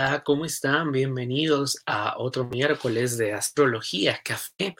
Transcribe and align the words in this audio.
Hola, 0.00 0.22
¿cómo 0.22 0.44
están? 0.44 0.92
Bienvenidos 0.92 1.82
a 1.84 2.18
otro 2.18 2.44
miércoles 2.44 3.18
de 3.18 3.32
Astrología 3.32 4.20
Café. 4.24 4.76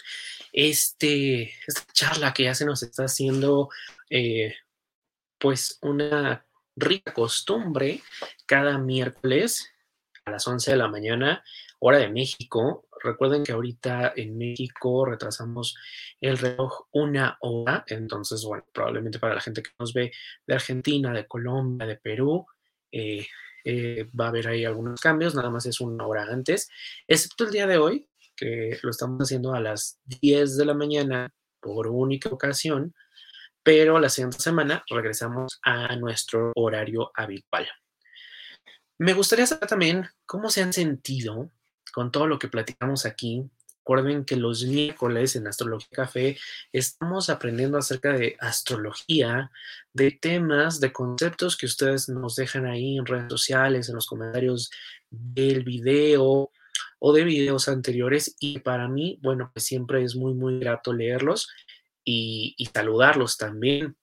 Este, 0.52 1.54
esta 1.66 1.92
charla 1.92 2.32
que 2.32 2.44
ya 2.44 2.54
se 2.54 2.64
nos 2.64 2.84
está 2.84 3.06
haciendo, 3.06 3.68
eh, 4.10 4.54
pues, 5.36 5.80
una 5.82 6.46
rica 6.76 7.12
costumbre 7.12 8.00
cada 8.46 8.78
miércoles 8.78 9.68
a 10.24 10.30
las 10.30 10.46
11 10.46 10.70
de 10.70 10.76
la 10.76 10.86
mañana, 10.86 11.42
hora 11.80 11.98
de 11.98 12.10
México. 12.10 12.86
Recuerden 13.02 13.42
que 13.42 13.50
ahorita 13.50 14.12
en 14.14 14.38
México 14.38 15.04
retrasamos 15.04 15.74
el 16.20 16.38
reloj 16.38 16.86
una 16.92 17.38
hora, 17.40 17.82
entonces, 17.88 18.44
bueno, 18.44 18.64
probablemente 18.72 19.18
para 19.18 19.34
la 19.34 19.40
gente 19.40 19.64
que 19.64 19.70
nos 19.80 19.92
ve 19.92 20.12
de 20.46 20.54
Argentina, 20.54 21.12
de 21.12 21.26
Colombia, 21.26 21.88
de 21.88 21.96
Perú, 21.96 22.46
eh, 22.92 23.26
eh, 23.64 24.08
va 24.18 24.26
a 24.26 24.28
haber 24.28 24.48
ahí 24.48 24.64
algunos 24.64 25.00
cambios, 25.00 25.34
nada 25.34 25.50
más 25.50 25.66
es 25.66 25.80
una 25.80 26.06
hora 26.06 26.24
antes, 26.24 26.68
excepto 27.06 27.44
el 27.44 27.50
día 27.50 27.66
de 27.66 27.78
hoy, 27.78 28.08
que 28.36 28.78
lo 28.82 28.90
estamos 28.90 29.20
haciendo 29.20 29.54
a 29.54 29.60
las 29.60 29.98
10 30.04 30.56
de 30.56 30.64
la 30.64 30.74
mañana 30.74 31.30
por 31.60 31.88
única 31.88 32.28
ocasión, 32.28 32.94
pero 33.62 33.98
la 33.98 34.08
siguiente 34.08 34.38
semana 34.38 34.84
regresamos 34.88 35.60
a 35.62 35.94
nuestro 35.96 36.52
horario 36.54 37.10
habitual. 37.14 37.68
Me 38.98 39.12
gustaría 39.12 39.46
saber 39.46 39.68
también 39.68 40.08
cómo 40.26 40.50
se 40.50 40.62
han 40.62 40.72
sentido 40.72 41.50
con 41.92 42.10
todo 42.10 42.26
lo 42.26 42.38
que 42.38 42.48
platicamos 42.48 43.06
aquí 43.06 43.50
Recuerden 43.88 44.26
que 44.26 44.36
los 44.36 44.66
miércoles 44.66 45.34
en 45.34 45.46
Astrología 45.46 45.88
Café 45.90 46.36
estamos 46.74 47.30
aprendiendo 47.30 47.78
acerca 47.78 48.12
de 48.12 48.36
astrología, 48.38 49.50
de 49.94 50.10
temas, 50.10 50.78
de 50.78 50.92
conceptos 50.92 51.56
que 51.56 51.64
ustedes 51.64 52.06
nos 52.10 52.36
dejan 52.36 52.66
ahí 52.66 52.98
en 52.98 53.06
redes 53.06 53.30
sociales, 53.30 53.88
en 53.88 53.94
los 53.94 54.06
comentarios 54.06 54.70
del 55.08 55.64
video 55.64 56.50
o 56.98 57.12
de 57.14 57.24
videos 57.24 57.66
anteriores. 57.68 58.36
Y 58.38 58.58
para 58.58 58.88
mí, 58.88 59.18
bueno, 59.22 59.50
pues 59.54 59.64
siempre 59.64 60.04
es 60.04 60.14
muy, 60.16 60.34
muy 60.34 60.58
grato 60.58 60.92
leerlos 60.92 61.48
y, 62.04 62.56
saludarlos 62.74 63.38
también. 63.38 63.96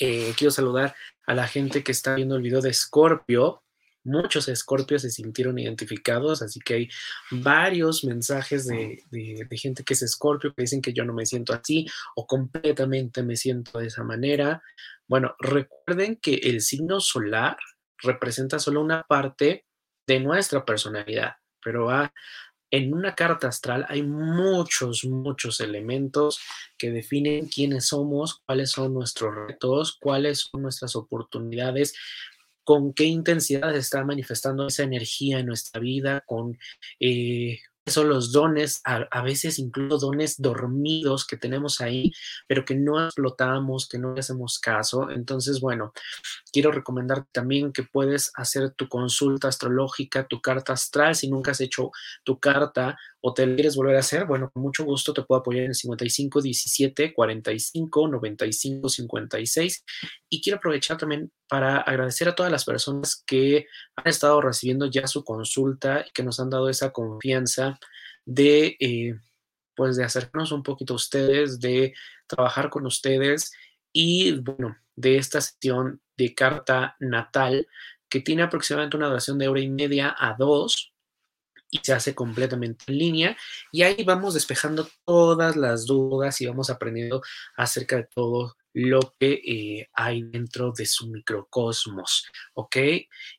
Eh, 0.00 0.34
quiero 0.36 0.50
saludar 0.50 0.96
a 1.24 1.34
la 1.34 1.46
gente 1.46 1.84
que 1.84 1.92
está 1.92 2.16
viendo 2.16 2.34
el 2.34 2.42
video 2.42 2.60
de 2.60 2.74
Scorpio 2.74 3.62
muchos 4.04 4.48
escorpios 4.48 5.02
se 5.02 5.10
sintieron 5.10 5.58
identificados, 5.58 6.42
así 6.42 6.60
que 6.60 6.74
hay 6.74 6.88
varios 7.30 8.04
mensajes 8.04 8.66
de, 8.66 9.02
gente 9.50 9.82
que 9.82 9.94
es 9.94 10.02
escorpio 10.02 10.54
que 10.54 10.62
dicen 10.62 10.82
que 10.82 10.92
yo 10.92 11.04
no 11.04 11.14
me 11.14 11.26
siento 11.26 11.52
así 11.52 11.86
o 12.14 12.26
completamente 12.26 13.22
me 13.22 13.36
siento 13.36 13.78
de 13.78 13.86
esa 13.86 14.04
manera. 14.04 14.62
Bueno, 15.08 15.34
recuerden 15.38 16.16
que 16.16 16.34
el 16.34 16.60
signo 16.60 17.00
solar 17.00 17.56
representa 17.98 18.58
solo 18.58 18.80
una 18.80 19.02
parte 19.02 19.64
de 20.06 20.20
nuestra 20.20 20.64
personalidad, 20.64 21.36
pero 21.62 21.88
en 22.70 22.92
una 22.92 23.14
carta 23.14 23.48
astral 23.48 23.86
hay 23.88 24.02
muchos, 24.02 25.04
muchos 25.04 25.60
elementos 25.60 26.40
que 26.76 26.90
definen 26.90 27.46
quiénes 27.46 27.86
somos, 27.86 28.42
cuáles 28.44 28.72
son 28.72 28.92
nuestros 28.92 29.34
retos, 29.34 29.96
cuáles 30.00 30.40
son 30.50 30.62
nuestras 30.62 30.96
oportunidades, 30.96 31.94
con 32.64 32.92
qué 32.94 33.04
intensidad 33.04 33.72
se 33.72 33.78
está 33.78 34.04
manifestando 34.04 34.66
esa 34.66 34.82
energía 34.82 35.38
en 35.38 35.46
nuestra 35.46 35.80
vida, 35.80 36.22
con 36.26 36.58
eh, 37.00 37.58
son 37.86 38.08
los 38.08 38.32
dones, 38.32 38.80
a, 38.84 39.22
veces 39.22 39.58
incluso 39.58 39.98
dones 39.98 40.40
dormidos 40.40 41.26
que 41.26 41.36
tenemos 41.36 41.80
ahí, 41.80 42.12
pero 42.48 42.64
que 42.64 42.74
no 42.74 43.04
explotamos, 43.04 43.88
que 43.88 43.98
no 43.98 44.14
hacemos 44.16 44.58
caso. 44.58 45.10
Entonces, 45.10 45.60
bueno, 45.60 45.92
quiero 46.54 46.70
recomendar 46.70 47.26
también 47.32 47.72
que 47.72 47.82
puedes 47.82 48.30
hacer 48.36 48.70
tu 48.70 48.88
consulta 48.88 49.48
astrológica, 49.48 50.28
tu 50.28 50.40
carta 50.40 50.74
astral, 50.74 51.16
si 51.16 51.28
nunca 51.28 51.50
has 51.50 51.60
hecho 51.60 51.90
tu 52.22 52.38
carta 52.38 52.96
o 53.20 53.34
te 53.34 53.52
quieres 53.56 53.74
volver 53.74 53.96
a 53.96 53.98
hacer, 53.98 54.24
bueno, 54.24 54.52
con 54.52 54.62
mucho 54.62 54.84
gusto 54.84 55.12
te 55.12 55.24
puedo 55.24 55.40
apoyar 55.40 55.64
en 55.64 55.74
55 55.74 56.40
17 56.40 57.12
45 57.12 58.06
95 58.06 58.88
56. 58.88 59.84
Y 60.28 60.40
quiero 60.40 60.58
aprovechar 60.58 60.96
también 60.96 61.32
para 61.48 61.78
agradecer 61.78 62.28
a 62.28 62.36
todas 62.36 62.52
las 62.52 62.64
personas 62.64 63.24
que 63.26 63.66
han 63.96 64.06
estado 64.06 64.40
recibiendo 64.40 64.86
ya 64.86 65.08
su 65.08 65.24
consulta 65.24 66.04
y 66.08 66.12
que 66.12 66.22
nos 66.22 66.38
han 66.38 66.50
dado 66.50 66.68
esa 66.68 66.92
confianza 66.92 67.80
de, 68.24 68.76
eh, 68.78 69.18
pues, 69.74 69.96
de 69.96 70.04
acercarnos 70.04 70.52
un 70.52 70.62
poquito 70.62 70.92
a 70.92 70.96
ustedes, 70.96 71.58
de 71.58 71.94
trabajar 72.28 72.70
con 72.70 72.86
ustedes 72.86 73.50
y, 73.92 74.38
bueno, 74.38 74.76
de 74.94 75.16
esta 75.16 75.40
sesión 75.40 76.00
de 76.16 76.34
carta 76.34 76.96
natal 77.00 77.66
que 78.08 78.20
tiene 78.20 78.42
aproximadamente 78.42 78.96
una 78.96 79.08
duración 79.08 79.38
de 79.38 79.48
hora 79.48 79.60
y 79.60 79.68
media 79.68 80.14
a 80.18 80.34
dos 80.38 80.92
y 81.70 81.78
se 81.82 81.92
hace 81.92 82.14
completamente 82.14 82.84
en 82.88 82.98
línea. 82.98 83.36
Y 83.72 83.82
ahí 83.82 84.04
vamos 84.04 84.34
despejando 84.34 84.88
todas 85.04 85.56
las 85.56 85.86
dudas 85.86 86.40
y 86.40 86.46
vamos 86.46 86.70
aprendiendo 86.70 87.22
acerca 87.56 87.96
de 87.96 88.04
todo 88.04 88.56
lo 88.74 89.14
que 89.18 89.40
eh, 89.46 89.88
hay 89.94 90.22
dentro 90.22 90.72
de 90.72 90.84
su 90.84 91.08
microcosmos, 91.08 92.26
¿ok? 92.54 92.76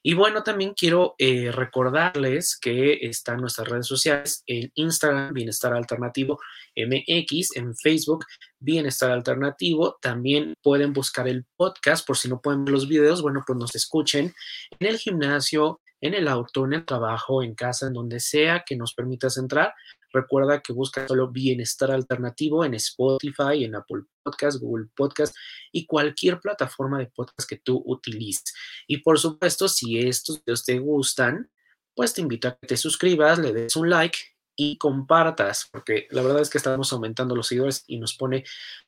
Y 0.01 0.13
bueno, 0.13 0.43
también 0.43 0.73
quiero 0.73 1.15
eh, 1.17 1.51
recordarles 1.51 2.57
que 2.57 2.93
están 3.01 3.41
nuestras 3.41 3.67
redes 3.67 3.85
sociales, 3.85 4.43
en 4.47 4.71
Instagram, 4.75 5.33
Bienestar 5.33 5.73
Alternativo 5.73 6.39
MX, 6.75 7.57
en 7.57 7.75
Facebook, 7.75 8.25
Bienestar 8.59 9.11
Alternativo, 9.11 9.97
también 10.01 10.53
pueden 10.63 10.93
buscar 10.93 11.27
el 11.27 11.45
podcast 11.57 12.07
por 12.07 12.17
si 12.17 12.29
no 12.29 12.39
pueden 12.41 12.63
ver 12.63 12.73
los 12.73 12.87
videos, 12.87 13.21
bueno, 13.21 13.43
pues 13.45 13.59
nos 13.59 13.75
escuchen 13.75 14.33
en 14.79 14.87
el 14.87 14.97
gimnasio, 14.97 15.81
en 15.99 16.13
el 16.13 16.27
auto, 16.27 16.65
en 16.65 16.73
el 16.73 16.85
trabajo, 16.85 17.43
en 17.43 17.55
casa, 17.55 17.87
en 17.87 17.93
donde 17.93 18.19
sea 18.19 18.63
que 18.65 18.75
nos 18.75 18.93
permitas 18.93 19.37
entrar. 19.37 19.73
Recuerda 20.15 20.61
que 20.61 20.71
busca 20.71 21.05
solo 21.09 21.29
bienestar 21.29 21.91
alternativo 21.91 22.63
en 22.63 22.73
Spotify, 22.75 23.65
en 23.65 23.75
Apple 23.75 24.03
Podcast, 24.23 24.61
Google 24.61 24.87
Podcast 24.95 25.35
y 25.73 25.85
cualquier 25.85 26.39
plataforma 26.39 26.99
de 26.99 27.07
podcast 27.07 27.49
que 27.49 27.57
tú 27.57 27.83
utilices. 27.85 28.53
Y 28.87 28.99
por 28.99 29.19
supuesto, 29.19 29.67
si 29.67 29.99
estos 29.99 30.41
videos 30.45 30.63
te 30.63 30.79
gustan, 30.79 31.51
pues 31.93 32.13
te 32.13 32.21
invito 32.21 32.47
a 32.47 32.55
que 32.55 32.65
te 32.65 32.77
suscribas, 32.77 33.39
le 33.39 33.51
des 33.51 33.75
un 33.75 33.89
like 33.89 34.17
y 34.55 34.77
compartas, 34.77 35.67
porque 35.69 36.07
la 36.11 36.21
verdad 36.21 36.41
es 36.41 36.49
que 36.49 36.59
estamos 36.59 36.93
aumentando 36.93 37.35
los 37.35 37.47
seguidores 37.47 37.83
y 37.85 37.99
nos 37.99 38.15
pone 38.15 38.45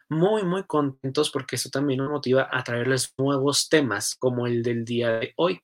muy, 0.07 0.43
muy 0.43 0.63
contentos 0.63 1.29
porque 1.29 1.57
eso 1.57 1.69
también 1.69 1.97
nos 1.97 2.09
motiva 2.09 2.47
a 2.49 2.63
traerles 2.63 3.13
nuevos 3.17 3.67
temas 3.67 4.15
como 4.15 4.47
el 4.47 4.63
del 4.63 4.85
día 4.85 5.19
de 5.19 5.33
hoy. 5.35 5.59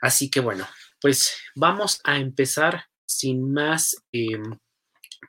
Así 0.00 0.30
que 0.30 0.40
bueno, 0.40 0.66
pues 0.98 1.36
vamos 1.54 2.00
a 2.04 2.16
empezar 2.16 2.84
sin 3.06 3.52
más 3.52 4.02
em, 4.12 4.58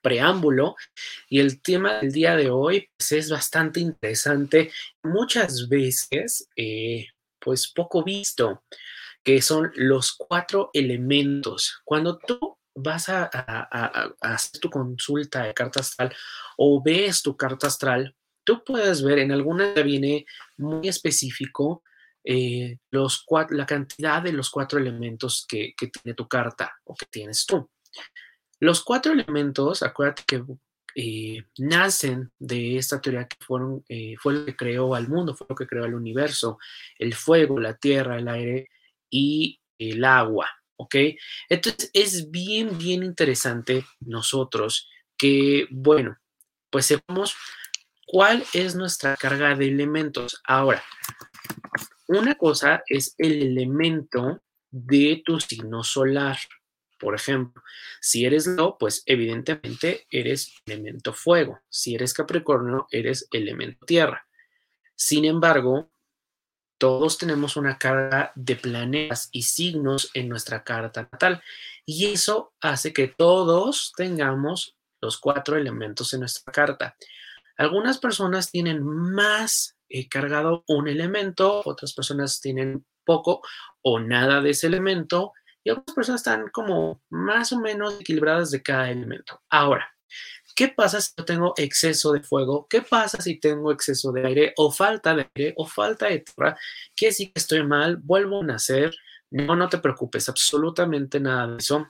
preámbulo 0.01 0.75
y 1.29 1.39
el 1.39 1.61
tema 1.61 1.99
del 1.99 2.11
día 2.11 2.35
de 2.35 2.49
hoy 2.49 2.89
pues, 2.97 3.11
es 3.11 3.29
bastante 3.29 3.79
interesante, 3.79 4.71
muchas 5.03 5.67
veces 5.69 6.47
eh, 6.55 7.07
pues 7.39 7.71
poco 7.71 8.03
visto, 8.03 8.63
que 9.23 9.41
son 9.41 9.71
los 9.75 10.13
cuatro 10.13 10.69
elementos. 10.73 11.81
Cuando 11.83 12.17
tú 12.17 12.57
vas 12.75 13.09
a, 13.09 13.29
a, 13.33 14.13
hacer 14.21 14.59
tu 14.61 14.69
consulta 14.69 15.43
de 15.43 15.53
carta 15.53 15.81
astral 15.81 16.15
o 16.57 16.81
ves 16.81 17.21
tu 17.21 17.35
carta 17.35 17.67
astral, 17.67 18.15
tú 18.43 18.63
puedes 18.63 19.03
ver 19.03 19.19
en 19.19 19.31
alguna 19.31 19.73
viene 19.73 20.25
muy 20.57 20.87
específico 20.87 21.83
eh, 22.23 22.77
los 22.91 23.25
la 23.51 23.65
cantidad 23.65 24.21
de 24.21 24.33
los 24.33 24.49
cuatro 24.49 24.79
elementos 24.79 25.45
que, 25.47 25.73
tiene 25.77 26.15
tu 26.15 26.27
carta 26.27 26.75
o 26.83 26.93
que 26.93 27.05
tienes 27.05 27.45
tú. 27.45 27.69
Los 28.59 28.83
cuatro 28.83 29.13
elementos, 29.13 29.83
acuérdate 29.83 30.23
que 30.27 30.43
eh, 30.95 31.43
nacen 31.57 32.31
de 32.39 32.77
esta 32.77 32.99
teoría 32.99 33.27
que 33.27 33.37
fueron, 33.45 33.83
eh, 33.87 34.15
fue 34.19 34.33
lo 34.33 34.45
que 34.45 34.55
creó 34.55 34.95
al 34.95 35.07
mundo, 35.07 35.35
fue 35.35 35.47
lo 35.49 35.55
que 35.55 35.67
creó 35.67 35.85
al 35.85 35.93
universo, 35.93 36.57
el 36.97 37.13
fuego, 37.13 37.59
la 37.59 37.75
tierra, 37.75 38.17
el 38.17 38.27
aire 38.27 38.69
y 39.09 39.59
el 39.77 40.03
agua, 40.03 40.49
¿ok? 40.77 40.95
Entonces 41.47 41.91
es 41.93 42.31
bien, 42.31 42.77
bien 42.77 43.03
interesante 43.03 43.85
nosotros 43.99 44.89
que, 45.17 45.67
bueno, 45.69 46.17
pues 46.69 46.87
sepamos 46.87 47.35
cuál 48.05 48.43
es 48.53 48.75
nuestra 48.75 49.15
carga 49.15 49.55
de 49.55 49.67
elementos. 49.67 50.41
Ahora, 50.45 50.83
una 52.07 52.35
cosa 52.35 52.81
es 52.87 53.13
el 53.17 53.41
elemento 53.41 54.41
de 54.71 55.21
tu 55.23 55.39
signo 55.39 55.83
solar. 55.83 56.37
Por 56.99 57.15
ejemplo, 57.15 57.63
si 58.01 58.25
eres 58.25 58.45
Leo, 58.45 58.77
pues 58.77 59.03
evidentemente 59.05 60.05
eres 60.11 60.53
elemento 60.65 61.13
fuego. 61.13 61.59
Si 61.69 61.95
eres 61.95 62.13
Capricornio, 62.13 62.87
eres 62.91 63.27
elemento 63.31 63.85
tierra. 63.85 64.27
Sin 64.95 65.25
embargo, 65.25 65.89
todos 66.77 67.17
tenemos 67.17 67.57
una 67.57 67.77
carga 67.77 68.31
de 68.35 68.55
planetas 68.55 69.29
y 69.31 69.43
signos 69.43 70.11
en 70.13 70.29
nuestra 70.29 70.63
carta 70.63 71.09
natal 71.11 71.41
y 71.85 72.07
eso 72.07 72.53
hace 72.61 72.93
que 72.93 73.07
todos 73.07 73.93
tengamos 73.97 74.77
los 75.01 75.17
cuatro 75.17 75.57
elementos 75.57 76.13
en 76.13 76.21
nuestra 76.21 76.51
carta. 76.53 76.95
Algunas 77.57 77.97
personas 77.97 78.51
tienen 78.51 78.83
más 78.83 79.75
He 79.89 80.07
cargado 80.07 80.63
un 80.67 80.87
elemento, 80.87 81.63
otras 81.65 81.93
personas 81.93 82.39
tienen 82.39 82.85
poco 83.03 83.41
o 83.81 83.99
nada 83.99 84.39
de 84.39 84.51
ese 84.51 84.67
elemento 84.67 85.33
y 85.63 85.69
algunas 85.69 85.95
personas 85.95 86.21
están 86.21 86.47
como 86.49 87.01
más 87.09 87.51
o 87.51 87.59
menos 87.59 87.99
equilibradas 87.99 88.51
de 88.51 88.61
cada 88.61 88.89
elemento. 88.91 89.41
Ahora, 89.49 89.89
¿Qué 90.59 90.67
pasa 90.67 90.99
si 90.99 91.13
yo 91.17 91.23
tengo 91.23 91.53
exceso 91.55 92.11
de 92.11 92.21
fuego? 92.21 92.67
¿Qué 92.69 92.81
pasa 92.81 93.21
si 93.21 93.39
tengo 93.39 93.71
exceso 93.71 94.11
de 94.11 94.27
aire 94.27 94.53
o 94.57 94.71
falta 94.73 95.15
de 95.15 95.29
aire 95.33 95.53
o 95.55 95.65
falta 95.65 96.07
de 96.07 96.19
tierra? 96.19 96.57
¿Qué 96.97 97.13
si 97.13 97.31
estoy 97.33 97.65
mal? 97.65 97.95
¿Vuelvo 97.95 98.41
a 98.41 98.45
nacer? 98.45 98.93
No, 99.31 99.55
no 99.55 99.69
te 99.69 99.77
preocupes, 99.77 100.27
absolutamente 100.27 101.21
nada 101.21 101.47
de 101.47 101.57
eso. 101.59 101.87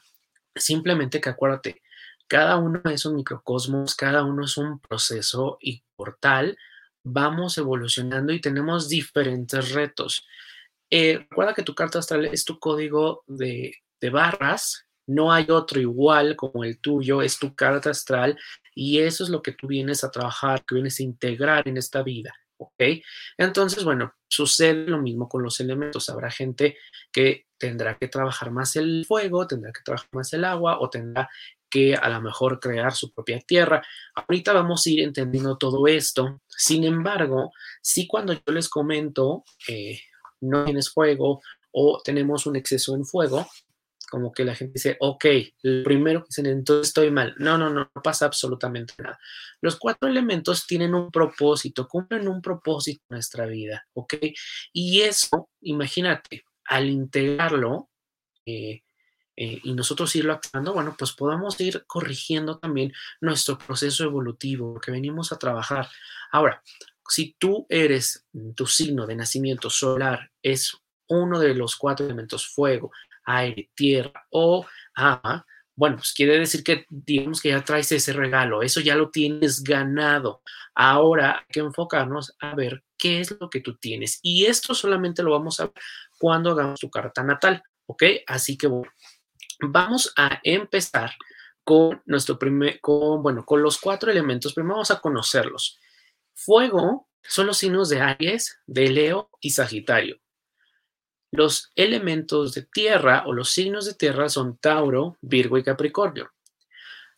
Simplemente 0.55 1.19
que 1.19 1.29
acuérdate, 1.29 1.81
cada 2.27 2.57
uno 2.57 2.79
es 2.85 3.05
un 3.07 3.15
microcosmos, 3.15 3.95
cada 3.95 4.23
uno 4.23 4.45
es 4.45 4.55
un 4.55 4.79
proceso 4.79 5.57
y 5.59 5.83
por 5.95 6.17
tal 6.19 6.55
vamos 7.03 7.57
evolucionando 7.57 8.33
y 8.33 8.39
tenemos 8.39 8.87
diferentes 8.87 9.71
retos. 9.71 10.27
Eh, 10.91 11.19
recuerda 11.29 11.53
que 11.53 11.63
tu 11.63 11.75
carta 11.75 11.99
astral 11.99 12.25
es 12.25 12.45
tu 12.45 12.59
código 12.59 13.23
de, 13.27 13.73
barras 14.11 14.85
no 15.07 15.33
hay 15.33 15.47
otro 15.49 15.81
igual 15.81 16.35
como 16.35 16.63
el 16.63 16.79
tuyo, 16.79 17.23
es 17.23 17.39
tu 17.39 17.55
carta 17.55 17.89
astral 17.89 18.37
y 18.75 18.99
eso 18.99 19.23
es 19.23 19.29
lo 19.29 19.41
que 19.41 19.53
tú 19.53 19.65
vienes 19.65 20.03
a 20.03 20.11
trabajar, 20.11 20.63
que 20.63 20.75
vienes 20.75 20.99
a 20.99 21.03
integrar 21.03 21.67
en 21.67 21.77
esta 21.77 22.03
vida, 22.03 22.31
¿ok? 22.57 22.83
Entonces, 23.35 23.83
bueno, 23.83 24.13
sucede 24.27 24.87
lo 24.87 24.99
mismo 24.99 25.27
con 25.27 25.41
los 25.41 25.59
elementos. 25.59 26.09
Habrá 26.09 26.29
gente 26.29 26.77
que 27.11 27.47
tendrá 27.57 27.97
que 27.97 28.07
trabajar 28.07 28.51
más 28.51 28.75
el 28.75 29.03
fuego, 29.07 29.47
tendrá 29.47 29.71
que 29.71 29.81
trabajar 29.83 30.09
más 30.11 30.31
el 30.33 30.45
agua 30.45 30.79
o 30.79 30.91
tendrá 30.91 31.27
que 31.69 31.95
a 31.95 32.09
lo 32.09 32.21
mejor 32.21 32.59
crear 32.59 32.93
su 32.93 33.11
propia 33.11 33.39
tierra. 33.39 33.81
Ahorita 34.13 34.53
vamos 34.53 34.85
a 34.85 34.89
ir 34.91 35.01
entendiendo 35.01 35.57
todo 35.57 35.87
esto. 35.87 36.41
Sin 36.47 36.83
embargo, 36.83 37.51
si 37.81 38.07
cuando 38.07 38.33
yo 38.33 38.53
les 38.53 38.69
comento, 38.69 39.43
eh, 39.67 39.99
no 40.41 40.65
tienes 40.65 40.89
fuego 40.89 41.41
o 41.71 42.01
tenemos 42.03 42.45
un 42.45 42.55
exceso 42.55 42.95
en 42.95 43.05
fuego, 43.05 43.47
como 44.09 44.31
que 44.31 44.43
la 44.43 44.55
gente 44.55 44.73
dice, 44.75 44.97
ok, 44.99 45.25
el 45.63 45.83
primero 45.83 46.21
que 46.21 46.27
dicen, 46.29 46.47
entonces 46.47 46.87
estoy 46.87 47.11
mal. 47.11 47.35
No, 47.37 47.57
no, 47.57 47.69
no, 47.69 47.91
no 47.93 48.01
pasa 48.01 48.25
absolutamente 48.25 48.93
nada. 48.97 49.19
Los 49.61 49.77
cuatro 49.77 50.09
elementos 50.09 50.65
tienen 50.65 50.95
un 50.95 51.11
propósito, 51.11 51.87
cumplen 51.87 52.27
un 52.27 52.41
propósito 52.41 53.03
en 53.09 53.15
nuestra 53.15 53.45
vida, 53.45 53.85
ok. 53.93 54.15
Y 54.73 55.01
eso, 55.01 55.49
imagínate, 55.61 56.43
al 56.65 56.89
integrarlo 56.89 57.89
eh, 58.45 58.81
eh, 59.35 59.59
y 59.63 59.73
nosotros 59.73 60.15
irlo 60.15 60.33
actuando, 60.33 60.73
bueno, 60.73 60.95
pues 60.97 61.13
podamos 61.13 61.59
ir 61.61 61.85
corrigiendo 61.87 62.57
también 62.57 62.91
nuestro 63.21 63.57
proceso 63.57 64.03
evolutivo 64.03 64.79
que 64.81 64.91
venimos 64.91 65.31
a 65.31 65.37
trabajar. 65.39 65.87
Ahora, 66.31 66.61
si 67.09 67.35
tú 67.37 67.65
eres, 67.69 68.25
tu 68.55 68.65
signo 68.65 69.05
de 69.05 69.15
nacimiento 69.15 69.69
solar 69.69 70.31
es 70.41 70.77
uno 71.07 71.39
de 71.39 71.55
los 71.55 71.75
cuatro 71.75 72.05
elementos 72.05 72.47
fuego, 72.47 72.91
aire, 73.25 73.69
tierra 73.75 74.27
o 74.29 74.65
agua, 74.93 75.45
bueno, 75.79 75.95
pues 75.95 76.11
quiere 76.11 76.37
decir 76.37 76.61
que 76.61 76.85
digamos 76.89 77.41
que 77.41 77.49
ya 77.49 77.63
traes 77.63 77.89
ese 77.93 78.11
regalo, 78.11 78.61
eso 78.61 78.81
ya 78.81 78.95
lo 78.95 79.11
tienes 79.11 79.63
ganado. 79.63 80.41
Ahora 80.75 81.37
hay 81.37 81.45
que 81.49 81.61
enfocarnos 81.61 82.35
a 82.41 82.53
ver 82.53 82.83
qué 82.97 83.21
es 83.21 83.33
lo 83.39 83.49
que 83.49 83.61
tú 83.61 83.77
tienes. 83.77 84.19
Y 84.21 84.45
esto 84.45 84.75
solamente 84.75 85.23
lo 85.23 85.31
vamos 85.31 85.59
a 85.61 85.67
ver 85.67 85.73
cuando 86.17 86.51
hagamos 86.51 86.81
tu 86.81 86.89
carta 86.89 87.23
natal, 87.23 87.63
¿ok? 87.85 88.03
Así 88.27 88.57
que 88.57 88.69
vamos 89.61 90.13
a 90.17 90.41
empezar 90.43 91.13
con 91.63 92.01
nuestro 92.05 92.37
primer, 92.37 92.81
con, 92.81 93.23
bueno, 93.23 93.45
con 93.45 93.63
los 93.63 93.79
cuatro 93.79 94.11
elementos. 94.11 94.53
Primero 94.53 94.75
vamos 94.75 94.91
a 94.91 94.99
conocerlos. 94.99 95.79
Fuego 96.41 97.09
son 97.21 97.47
los 97.47 97.57
signos 97.57 97.89
de 97.89 97.99
Aries, 97.99 98.59
de 98.65 98.89
Leo 98.89 99.29
y 99.41 99.49
Sagitario. 99.49 100.19
Los 101.31 101.71
elementos 101.75 102.53
de 102.53 102.63
tierra 102.63 103.23
o 103.27 103.33
los 103.33 103.49
signos 103.49 103.85
de 103.85 103.93
tierra 103.93 104.29
son 104.29 104.57
Tauro, 104.57 105.17
Virgo 105.21 105.57
y 105.57 105.63
Capricornio. 105.63 106.31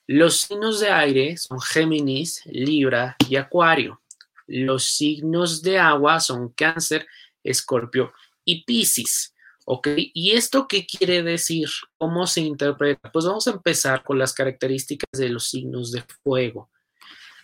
Los 0.08 0.42
signos 0.42 0.80
de 0.80 0.90
aire 0.90 1.38
son 1.38 1.62
Géminis, 1.62 2.42
Libra 2.46 3.16
y 3.30 3.36
Acuario. 3.36 4.02
Los 4.48 4.86
signos 4.86 5.62
de 5.62 5.78
agua 5.78 6.20
son 6.20 6.50
Cáncer, 6.50 7.08
Escorpio 7.44 8.12
y 8.44 8.66
Piscis. 8.66 9.36
¿Ok? 9.66 9.88
¿Y 9.96 10.32
esto 10.32 10.68
qué 10.68 10.86
quiere 10.88 11.22
decir? 11.22 11.70
¿Cómo 11.98 12.26
se 12.26 12.42
interpreta? 12.42 13.12
Pues 13.12 13.26
vamos 13.26 13.48
a 13.48 13.52
empezar 13.52 14.04
con 14.04 14.18
las 14.18 14.34
características 14.34 15.08
de 15.14 15.30
los 15.30 15.48
signos 15.48 15.92
de 15.92 16.04
fuego. 16.24 16.72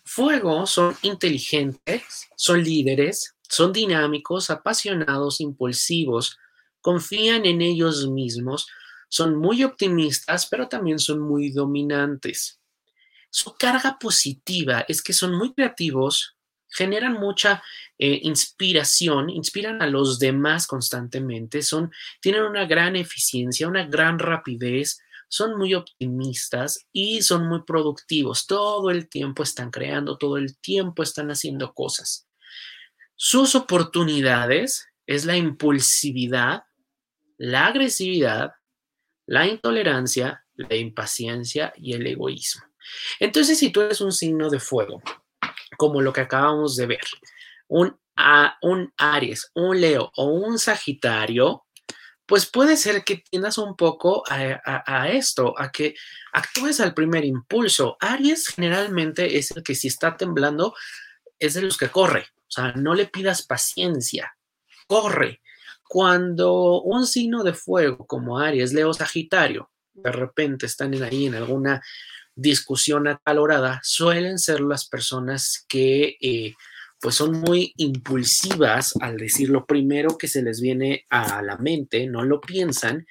Fuego 0.07 0.65
son 0.65 0.95
inteligentes, 1.01 2.29
son 2.37 2.63
líderes, 2.63 3.35
son 3.41 3.73
dinámicos, 3.73 4.49
apasionados, 4.49 5.41
impulsivos, 5.41 6.37
confían 6.79 7.45
en 7.45 7.61
ellos 7.61 8.07
mismos, 8.07 8.67
son 9.09 9.35
muy 9.35 9.65
optimistas, 9.65 10.47
pero 10.47 10.69
también 10.69 10.99
son 10.99 11.19
muy 11.19 11.51
dominantes. 11.51 12.61
Su 13.29 13.55
carga 13.55 13.97
positiva 13.99 14.85
es 14.87 15.01
que 15.01 15.11
son 15.11 15.37
muy 15.37 15.53
creativos, 15.53 16.37
generan 16.69 17.13
mucha 17.13 17.61
eh, 17.97 18.21
inspiración, 18.23 19.29
inspiran 19.29 19.81
a 19.81 19.87
los 19.87 20.19
demás 20.19 20.67
constantemente, 20.67 21.61
son, 21.61 21.91
tienen 22.21 22.43
una 22.43 22.65
gran 22.65 22.95
eficiencia, 22.95 23.67
una 23.67 23.85
gran 23.85 24.19
rapidez, 24.19 25.01
son 25.27 25.57
muy 25.57 25.73
optimistas 25.73 26.87
y 26.91 27.21
son 27.21 27.47
muy 27.47 27.63
productivos. 27.63 28.47
Todo 28.47 28.89
el 28.89 29.09
tiempo 29.09 29.43
están 29.43 29.71
creando, 29.71 30.17
todo 30.17 30.37
el 30.37 30.57
tiempo 30.57 31.03
están 31.03 31.29
haciendo 31.29 31.73
cosas. 31.73 32.27
Sus 33.15 33.55
oportunidades 33.55 34.87
es 35.05 35.25
la 35.25 35.35
impulsividad, 35.35 36.63
la 37.37 37.67
agresividad, 37.67 38.51
la 39.25 39.47
intolerancia, 39.47 40.45
la 40.55 40.75
impaciencia 40.75 41.73
y 41.75 41.93
el 41.93 42.07
egoísmo. 42.07 42.63
Entonces, 43.19 43.59
si 43.59 43.69
tú 43.69 43.81
eres 43.81 44.01
un 44.01 44.11
signo 44.11 44.49
de 44.49 44.59
fuego, 44.59 45.01
como 45.77 46.01
lo 46.01 46.13
que 46.13 46.21
acabamos 46.21 46.75
de 46.75 46.87
ver, 46.87 47.01
un, 47.67 47.99
un 48.61 48.93
Aries, 48.97 49.51
un 49.53 49.79
Leo 49.79 50.11
o 50.15 50.25
un 50.25 50.57
Sagitario, 50.57 51.66
pues 52.27 52.45
puede 52.45 52.75
ser 52.75 53.05
que 53.05 53.23
tiendas 53.29 53.57
un 53.57 53.75
poco 53.77 54.21
a, 54.29 55.07
esto, 55.09 55.55
a 55.57 55.71
que 55.71 55.95
actúes 56.33 56.81
al 56.81 56.93
primer 56.93 57.23
impulso. 57.23 57.95
Aries 58.01 58.49
generalmente 58.49 59.37
es 59.37 59.51
el 59.51 59.63
que 59.63 59.75
si 59.75 59.87
está 59.87 60.17
temblando, 60.17 60.75
es 61.39 61.53
de 61.53 61.61
los 61.61 61.77
que 61.77 61.87
corre. 61.87 62.27
O 62.41 62.51
sea, 62.51 62.73
no 62.73 62.95
le 62.95 63.05
pidas 63.05 63.43
paciencia, 63.43 64.35
corre. 64.87 65.41
Cuando 65.87 66.81
un 66.81 67.07
signo 67.07 67.43
de 67.43 67.53
fuego 67.53 68.05
como 68.05 68.39
Aries, 68.39 68.73
Leo, 68.73 68.93
Sagitario, 68.93 69.71
de 69.93 70.11
repente 70.11 70.65
están 70.65 70.93
ahí 71.01 71.27
en 71.27 71.35
alguna 71.35 71.81
discusión 72.35 73.07
acalorada, 73.07 73.79
suelen 73.83 74.37
ser 74.37 74.59
las 74.59 74.85
personas 74.87 75.65
que 75.69 76.17
eh, 76.19 76.55
pues 77.07 77.15
son 77.15 77.39
muy 77.39 77.71
impulsivas 77.77 78.93
al 78.99 79.15
decir 79.15 79.47
lo 79.47 79.65
primero 79.65 80.17
que 80.17 80.27
se 80.27 80.41
les 80.41 80.59
viene 80.59 81.05
a 81.09 81.41
la 81.41 81.55
mente, 81.55 82.05
no 82.05 82.21
lo 82.25 82.41
piensan 82.41 83.07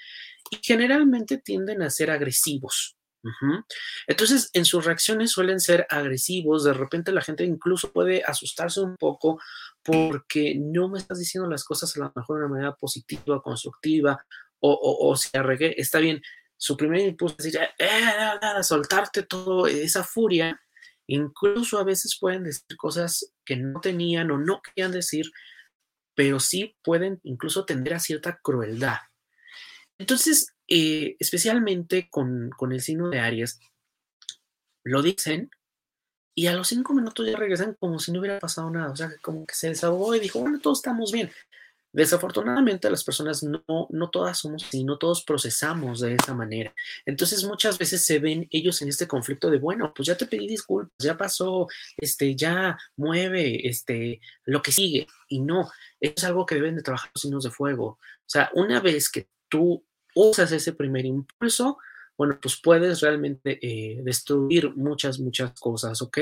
y 0.50 0.58
generalmente 0.62 1.38
tienden 1.38 1.80
a 1.80 1.88
ser 1.88 2.10
agresivos. 2.10 2.98
Entonces, 4.06 4.50
en 4.52 4.66
sus 4.66 4.84
reacciones 4.84 5.30
suelen 5.30 5.60
ser 5.60 5.86
agresivos, 5.88 6.64
de 6.64 6.74
repente 6.74 7.10
la 7.10 7.22
gente 7.22 7.46
incluso 7.46 7.90
puede 7.90 8.22
asustarse 8.22 8.82
un 8.82 8.96
poco 8.98 9.40
porque 9.82 10.56
no 10.58 10.90
me 10.90 10.98
estás 10.98 11.18
diciendo 11.18 11.48
las 11.48 11.64
cosas 11.64 11.96
a 11.96 12.00
lo 12.00 12.12
mejor 12.14 12.36
de 12.36 12.44
una 12.44 12.54
manera 12.54 12.76
positiva, 12.76 13.40
constructiva, 13.40 14.22
o, 14.60 14.72
o, 14.72 15.10
o 15.10 15.14
está 15.14 16.00
bien. 16.00 16.20
Su 16.58 16.76
primer 16.76 17.00
impulso 17.00 17.36
es 17.38 17.44
decir, 17.44 17.62
eh, 17.62 17.70
eh, 17.78 18.62
soltarte 18.62 19.22
toda 19.22 19.70
esa 19.70 20.04
furia. 20.04 20.60
Incluso 21.08 21.78
a 21.78 21.84
veces 21.84 22.18
pueden 22.20 22.44
decir 22.44 22.76
cosas 22.76 23.32
que 23.44 23.56
no 23.56 23.80
tenían 23.80 24.30
o 24.30 24.38
no 24.38 24.60
querían 24.62 24.92
decir, 24.92 25.30
pero 26.14 26.40
sí 26.40 26.76
pueden 26.82 27.20
incluso 27.22 27.64
tender 27.64 27.94
a 27.94 28.00
cierta 28.00 28.38
crueldad. 28.42 28.98
Entonces, 29.98 30.54
eh, 30.68 31.16
especialmente 31.18 32.08
con, 32.10 32.50
con, 32.50 32.72
el 32.72 32.80
signo 32.80 33.08
de 33.08 33.20
Aries, 33.20 33.60
lo 34.84 35.02
dicen 35.02 35.50
y 36.34 36.48
a 36.48 36.52
los 36.52 36.68
cinco 36.68 36.92
minutos 36.92 37.26
ya 37.26 37.36
regresan 37.36 37.74
como 37.80 37.98
si 37.98 38.12
no 38.12 38.20
hubiera 38.20 38.38
pasado 38.38 38.70
nada. 38.70 38.90
O 38.90 38.96
sea, 38.96 39.10
como 39.22 39.46
que 39.46 39.54
se 39.54 39.68
desahogó 39.68 40.14
y 40.14 40.20
dijo, 40.20 40.40
bueno, 40.40 40.60
todos 40.60 40.78
estamos 40.78 41.10
bien. 41.10 41.30
Desafortunadamente 41.96 42.90
las 42.90 43.02
personas 43.02 43.42
no, 43.42 43.64
no 43.88 44.10
todas 44.10 44.40
somos 44.40 44.62
así, 44.64 44.84
no 44.84 44.98
todos 44.98 45.24
procesamos 45.24 46.00
de 46.00 46.14
esa 46.14 46.34
manera. 46.34 46.74
Entonces 47.06 47.42
muchas 47.44 47.78
veces 47.78 48.04
se 48.04 48.18
ven 48.18 48.46
ellos 48.50 48.82
en 48.82 48.90
este 48.90 49.08
conflicto 49.08 49.48
de, 49.48 49.58
bueno, 49.58 49.94
pues 49.96 50.06
ya 50.06 50.14
te 50.14 50.26
pedí 50.26 50.46
disculpas, 50.46 50.92
ya 50.98 51.16
pasó, 51.16 51.68
este, 51.96 52.36
ya 52.36 52.76
mueve, 52.96 53.66
este, 53.66 54.20
lo 54.44 54.60
que 54.60 54.72
sigue. 54.72 55.06
Y 55.30 55.40
no, 55.40 55.70
es 55.98 56.22
algo 56.22 56.44
que 56.44 56.56
deben 56.56 56.76
de 56.76 56.82
trabajar 56.82 57.10
los 57.14 57.22
signos 57.22 57.44
de 57.44 57.50
fuego. 57.50 57.86
O 57.86 57.98
sea, 58.26 58.50
una 58.52 58.78
vez 58.80 59.08
que 59.08 59.30
tú 59.48 59.82
usas 60.14 60.52
ese 60.52 60.74
primer 60.74 61.06
impulso, 61.06 61.78
bueno, 62.16 62.38
pues 62.40 62.60
puedes 62.62 63.00
realmente 63.00 63.58
eh, 63.60 64.00
destruir 64.02 64.74
muchas, 64.74 65.18
muchas 65.18 65.52
cosas, 65.60 66.00
¿ok? 66.02 66.18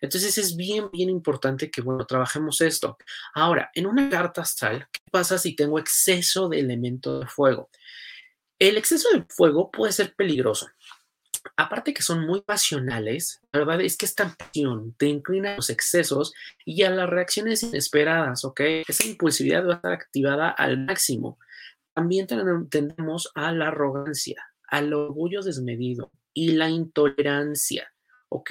Entonces 0.00 0.38
es 0.38 0.56
bien, 0.56 0.90
bien 0.92 1.10
importante 1.10 1.70
que, 1.70 1.80
bueno, 1.80 2.06
trabajemos 2.06 2.60
esto. 2.60 2.96
Ahora, 3.34 3.70
en 3.74 3.86
una 3.86 4.08
carta 4.08 4.42
astral, 4.42 4.86
¿qué 4.92 5.00
pasa 5.10 5.38
si 5.38 5.54
tengo 5.56 5.78
exceso 5.78 6.48
de 6.48 6.60
elemento 6.60 7.20
de 7.20 7.26
fuego? 7.26 7.70
El 8.58 8.76
exceso 8.76 9.08
de 9.12 9.24
fuego 9.28 9.70
puede 9.70 9.92
ser 9.92 10.14
peligroso. 10.14 10.68
Aparte 11.56 11.92
que 11.92 12.02
son 12.02 12.24
muy 12.24 12.40
pasionales, 12.40 13.40
la 13.50 13.60
verdad 13.60 13.80
es 13.80 13.96
que 13.96 14.06
esta 14.06 14.32
pasión 14.36 14.94
te 14.96 15.06
inclina 15.06 15.54
a 15.54 15.56
los 15.56 15.70
excesos 15.70 16.32
y 16.64 16.84
a 16.84 16.90
las 16.90 17.10
reacciones 17.10 17.64
inesperadas, 17.64 18.44
¿ok? 18.44 18.60
Esa 18.86 19.04
impulsividad 19.04 19.66
va 19.66 19.72
a 19.72 19.76
estar 19.76 19.92
activada 19.92 20.50
al 20.50 20.78
máximo. 20.84 21.38
También 21.94 22.28
tendemos 22.70 23.32
a 23.34 23.52
la 23.52 23.68
arrogancia, 23.68 24.51
al 24.72 24.94
orgullo 24.94 25.42
desmedido 25.42 26.10
y 26.32 26.52
la 26.52 26.70
intolerancia, 26.70 27.92
¿ok? 28.30 28.50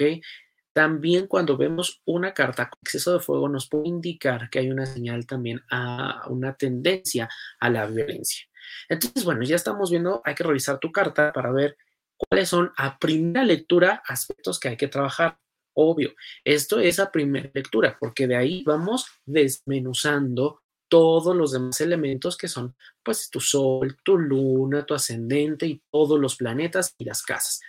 También 0.72 1.26
cuando 1.26 1.56
vemos 1.56 2.00
una 2.06 2.32
carta 2.32 2.70
con 2.70 2.78
exceso 2.80 3.12
de 3.12 3.20
fuego 3.20 3.48
nos 3.48 3.68
puede 3.68 3.88
indicar 3.88 4.48
que 4.48 4.60
hay 4.60 4.70
una 4.70 4.86
señal 4.86 5.26
también 5.26 5.62
a 5.68 6.24
una 6.28 6.54
tendencia 6.54 7.28
a 7.58 7.68
la 7.68 7.86
violencia. 7.86 8.46
Entonces, 8.88 9.24
bueno, 9.24 9.42
ya 9.42 9.56
estamos 9.56 9.90
viendo, 9.90 10.22
hay 10.24 10.36
que 10.36 10.44
revisar 10.44 10.78
tu 10.78 10.92
carta 10.92 11.32
para 11.32 11.50
ver 11.50 11.76
cuáles 12.16 12.48
son 12.48 12.72
a 12.76 12.98
primera 12.98 13.44
lectura 13.44 14.00
aspectos 14.06 14.60
que 14.60 14.68
hay 14.68 14.76
que 14.76 14.88
trabajar. 14.88 15.38
Obvio, 15.74 16.14
esto 16.44 16.78
es 16.78 17.00
a 17.00 17.10
primera 17.10 17.50
lectura, 17.52 17.96
porque 17.98 18.28
de 18.28 18.36
ahí 18.36 18.62
vamos 18.64 19.06
desmenuzando 19.24 20.61
todos 20.92 21.34
los 21.34 21.52
demás 21.52 21.80
elementos 21.80 22.36
que 22.36 22.48
son 22.48 22.76
pues 23.02 23.30
tu 23.30 23.40
sol, 23.40 23.96
tu 24.04 24.18
luna, 24.18 24.84
tu 24.84 24.92
ascendente 24.92 25.64
y 25.64 25.82
todos 25.90 26.20
los 26.20 26.36
planetas 26.36 26.94
y 26.98 27.06
las 27.06 27.22
casas. 27.22 27.62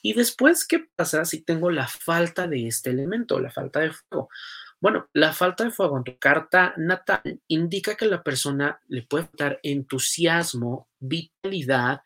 Y 0.00 0.14
después, 0.14 0.66
¿qué 0.66 0.86
pasa 0.96 1.26
si 1.26 1.42
tengo 1.42 1.70
la 1.70 1.86
falta 1.86 2.46
de 2.46 2.66
este 2.66 2.88
elemento, 2.88 3.38
la 3.38 3.50
falta 3.50 3.80
de 3.80 3.90
fuego? 3.90 4.30
Bueno, 4.80 5.10
la 5.12 5.34
falta 5.34 5.64
de 5.64 5.72
fuego 5.72 5.98
en 5.98 6.04
tu 6.04 6.18
carta 6.18 6.72
natal 6.78 7.42
indica 7.48 7.96
que 7.96 8.06
la 8.06 8.22
persona 8.22 8.80
le 8.88 9.02
puede 9.02 9.28
dar 9.36 9.60
entusiasmo, 9.62 10.88
vitalidad 10.98 12.00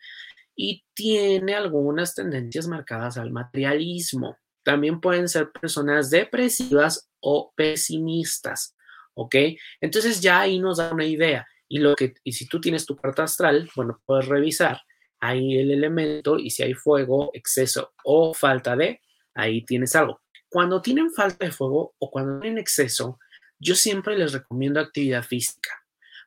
y 0.57 0.83
tiene 0.93 1.55
algunas 1.55 2.15
tendencias 2.15 2.67
marcadas 2.67 3.15
al 3.15 3.31
materialismo. 3.31 4.35
También 4.61 4.99
pueden 4.99 5.29
ser 5.29 5.53
personas 5.53 6.09
depresivas 6.09 7.07
o 7.21 7.53
pesimistas. 7.55 8.75
¿Ok? 9.15 9.35
Entonces 9.81 10.21
ya 10.21 10.41
ahí 10.41 10.59
nos 10.59 10.77
da 10.77 10.93
una 10.93 11.05
idea. 11.05 11.47
Y, 11.67 11.79
lo 11.79 11.95
que, 11.95 12.13
y 12.23 12.33
si 12.33 12.47
tú 12.47 12.61
tienes 12.61 12.85
tu 12.85 12.95
carta 12.95 13.23
astral, 13.23 13.69
bueno, 13.75 14.01
puedes 14.05 14.27
revisar 14.27 14.81
ahí 15.19 15.57
el 15.57 15.71
elemento 15.71 16.37
y 16.37 16.51
si 16.51 16.63
hay 16.63 16.73
fuego, 16.73 17.31
exceso 17.33 17.93
o 18.03 18.33
falta 18.33 18.75
de, 18.75 19.01
ahí 19.33 19.63
tienes 19.65 19.95
algo. 19.95 20.21
Cuando 20.49 20.81
tienen 20.81 21.11
falta 21.11 21.45
de 21.45 21.51
fuego 21.51 21.95
o 21.97 22.11
cuando 22.11 22.39
tienen 22.39 22.59
exceso, 22.59 23.19
yo 23.59 23.75
siempre 23.75 24.17
les 24.17 24.33
recomiendo 24.33 24.79
actividad 24.79 25.23
física. 25.23 25.71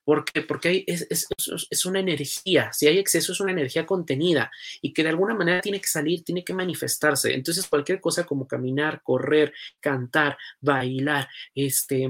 ¿Por 0.09 0.25
qué? 0.25 0.41
Porque 0.41 0.85
es, 0.87 1.07
es, 1.11 1.27
es, 1.71 1.85
una 1.85 2.01
energía. 2.01 2.73
Si 2.73 2.87
hay 2.87 2.99
exceso, 2.99 3.33
es 3.33 3.41
una 3.41 3.53
energía 3.53 3.85
contenida 3.85 4.51
y 4.81 4.95
que 4.95 5.03
de 5.03 5.11
alguna 5.11 5.35
manera 5.35 5.61
tiene 5.61 5.83
que 5.83 5.87
salir, 5.87 6.25
tiene 6.25 6.45
que 6.45 6.55
manifestarse. 6.55 7.35
Entonces, 7.35 7.69
cualquier 7.69 8.01
cosa 8.01 8.25
como 8.25 8.49
caminar, 8.49 9.03
correr, 9.03 9.53
cantar, 9.81 10.39
bailar, 10.63 11.29
este, 11.55 12.09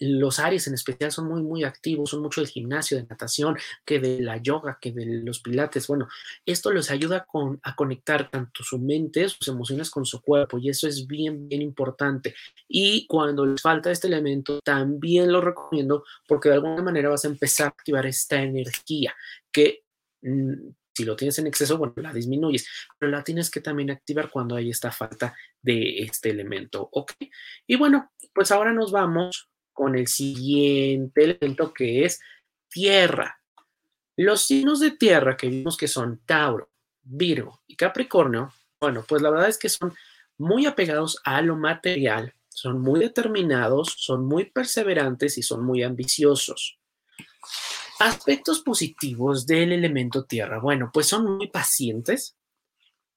los 0.00 0.38
Aries 0.38 0.66
en 0.66 0.74
especial 0.74 1.12
son 1.12 1.28
muy, 1.28 1.42
muy 1.42 1.64
activos, 1.64 2.10
son 2.10 2.22
mucho 2.22 2.40
del 2.40 2.48
gimnasio, 2.48 2.96
de 2.96 3.04
natación, 3.04 3.56
que 3.84 4.00
de 4.00 4.20
la 4.20 4.38
yoga, 4.38 4.78
que 4.80 4.92
de 4.92 5.04
los 5.22 5.40
pilates. 5.40 5.86
Bueno, 5.86 6.08
esto 6.46 6.72
les 6.72 6.90
ayuda 6.90 7.24
con, 7.26 7.60
a 7.62 7.76
conectar 7.76 8.30
tanto 8.30 8.64
su 8.64 8.78
mente, 8.78 9.28
sus 9.28 9.46
emociones 9.48 9.90
con 9.90 10.06
su 10.06 10.22
cuerpo 10.22 10.58
y 10.58 10.70
eso 10.70 10.88
es 10.88 11.06
bien, 11.06 11.48
bien 11.48 11.60
importante. 11.62 12.34
Y 12.66 13.06
cuando 13.06 13.44
les 13.44 13.60
falta 13.60 13.90
este 13.90 14.08
elemento, 14.08 14.60
también 14.60 15.30
lo 15.30 15.40
recomiendo 15.42 16.04
porque 16.26 16.48
de 16.48 16.56
alguna 16.56 16.82
manera 16.82 17.10
vas 17.10 17.24
a 17.26 17.28
empezar 17.28 17.66
a 17.66 17.70
activar 17.70 18.06
esta 18.06 18.42
energía 18.42 19.14
que... 19.52 19.84
Mm, 20.22 20.70
si 20.92 21.04
lo 21.04 21.16
tienes 21.16 21.38
en 21.38 21.46
exceso, 21.46 21.78
bueno, 21.78 21.94
la 21.96 22.12
disminuyes, 22.12 22.68
pero 22.98 23.12
la 23.12 23.24
tienes 23.24 23.50
que 23.50 23.60
también 23.60 23.90
activar 23.90 24.28
cuando 24.28 24.56
hay 24.56 24.68
esta 24.68 24.90
falta 24.90 25.34
de 25.62 26.00
este 26.00 26.30
elemento, 26.30 26.86
¿ok? 26.92 27.12
Y 27.66 27.76
bueno, 27.76 28.12
pues 28.34 28.50
ahora 28.50 28.72
nos 28.72 28.92
vamos 28.92 29.48
con 29.72 29.96
el 29.96 30.06
siguiente 30.06 31.24
elemento 31.24 31.72
que 31.72 32.04
es 32.04 32.20
tierra. 32.68 33.40
Los 34.16 34.42
signos 34.42 34.80
de 34.80 34.92
tierra 34.92 35.36
que 35.36 35.48
vimos 35.48 35.76
que 35.76 35.88
son 35.88 36.20
Tauro, 36.26 36.70
Virgo 37.02 37.62
y 37.66 37.76
Capricornio, 37.76 38.52
bueno, 38.80 39.04
pues 39.06 39.22
la 39.22 39.30
verdad 39.30 39.48
es 39.48 39.58
que 39.58 39.68
son 39.68 39.94
muy 40.38 40.66
apegados 40.66 41.20
a 41.24 41.42
lo 41.42 41.56
material, 41.56 42.34
son 42.48 42.80
muy 42.80 43.00
determinados, 43.00 43.94
son 43.98 44.26
muy 44.26 44.46
perseverantes 44.46 45.38
y 45.38 45.42
son 45.42 45.64
muy 45.64 45.82
ambiciosos. 45.82 46.78
Aspectos 47.98 48.60
positivos 48.60 49.46
del 49.46 49.72
elemento 49.72 50.24
tierra. 50.24 50.58
Bueno, 50.60 50.90
pues 50.92 51.06
son 51.06 51.36
muy 51.36 51.48
pacientes, 51.48 52.36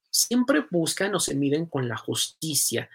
siempre 0.10 0.66
buscan 0.70 1.16
o 1.16 1.20
se 1.20 1.36
miden 1.36 1.66
con 1.66 1.88
la 1.88 1.98
justicia, 1.98 2.90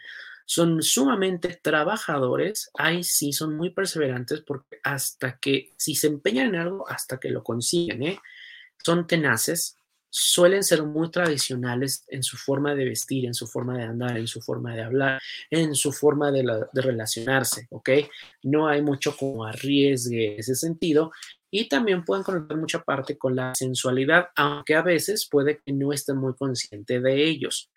son 0.50 0.82
sumamente 0.82 1.60
trabajadores, 1.62 2.70
ahí 2.78 3.04
sí 3.04 3.34
son 3.34 3.54
muy 3.54 3.68
perseverantes 3.68 4.40
porque 4.40 4.78
hasta 4.82 5.38
que, 5.38 5.74
si 5.76 5.94
se 5.94 6.06
empeñan 6.06 6.46
en 6.46 6.54
algo, 6.56 6.88
hasta 6.88 7.20
que 7.20 7.28
lo 7.28 7.44
consiguen, 7.44 8.02
¿eh? 8.02 8.18
son 8.82 9.06
tenaces, 9.06 9.76
suelen 10.08 10.64
ser 10.64 10.84
muy 10.84 11.10
tradicionales 11.10 12.06
en 12.08 12.22
su 12.22 12.38
forma 12.38 12.74
de 12.74 12.86
vestir, 12.86 13.26
en 13.26 13.34
su 13.34 13.46
forma 13.46 13.76
de 13.76 13.84
andar, 13.84 14.16
en 14.16 14.26
su 14.26 14.40
forma 14.40 14.74
de 14.74 14.84
hablar, 14.84 15.20
en 15.50 15.74
su 15.74 15.92
forma 15.92 16.32
de, 16.32 16.42
relacionarse, 16.72 17.66
¿ok? 17.68 17.90
No 18.42 18.68
hay 18.68 18.80
mucho 18.80 19.14
como 19.14 19.44
arriesgue 19.44 20.38
ese 20.38 20.54
sentido 20.54 21.12
y 21.50 21.68
también 21.68 22.06
pueden 22.06 22.24
conectar 22.24 22.56
mucha 22.56 22.82
parte 22.82 23.18
con 23.18 23.36
la 23.36 23.54
sensualidad, 23.54 24.30
aunque 24.34 24.76
a 24.76 24.82
veces 24.82 25.28
puede 25.30 25.58
que 25.58 25.74
no 25.74 25.92
estén 25.92 26.16
muy 26.16 26.34
conscientes 26.34 27.02
de 27.02 27.22
ellos. 27.22 27.70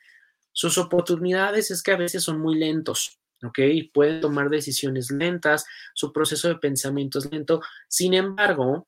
Sus 0.54 0.78
oportunidades 0.78 1.72
es 1.72 1.82
que 1.82 1.92
a 1.92 1.98
veces 1.98 2.24
son 2.24 2.40
muy 2.40 2.58
lentos, 2.58 3.20
¿ok? 3.44 3.60
Pueden 3.94 4.22
tomar 4.22 4.50
decisiones 4.50 5.12
lentas, 5.12 5.66
su 5.94 6.12
proceso 6.12 6.48
de 6.48 6.56
pensamiento 6.56 7.20
es 7.20 7.32
lento. 7.32 7.62
Sin 7.88 8.14
embargo, 8.14 8.88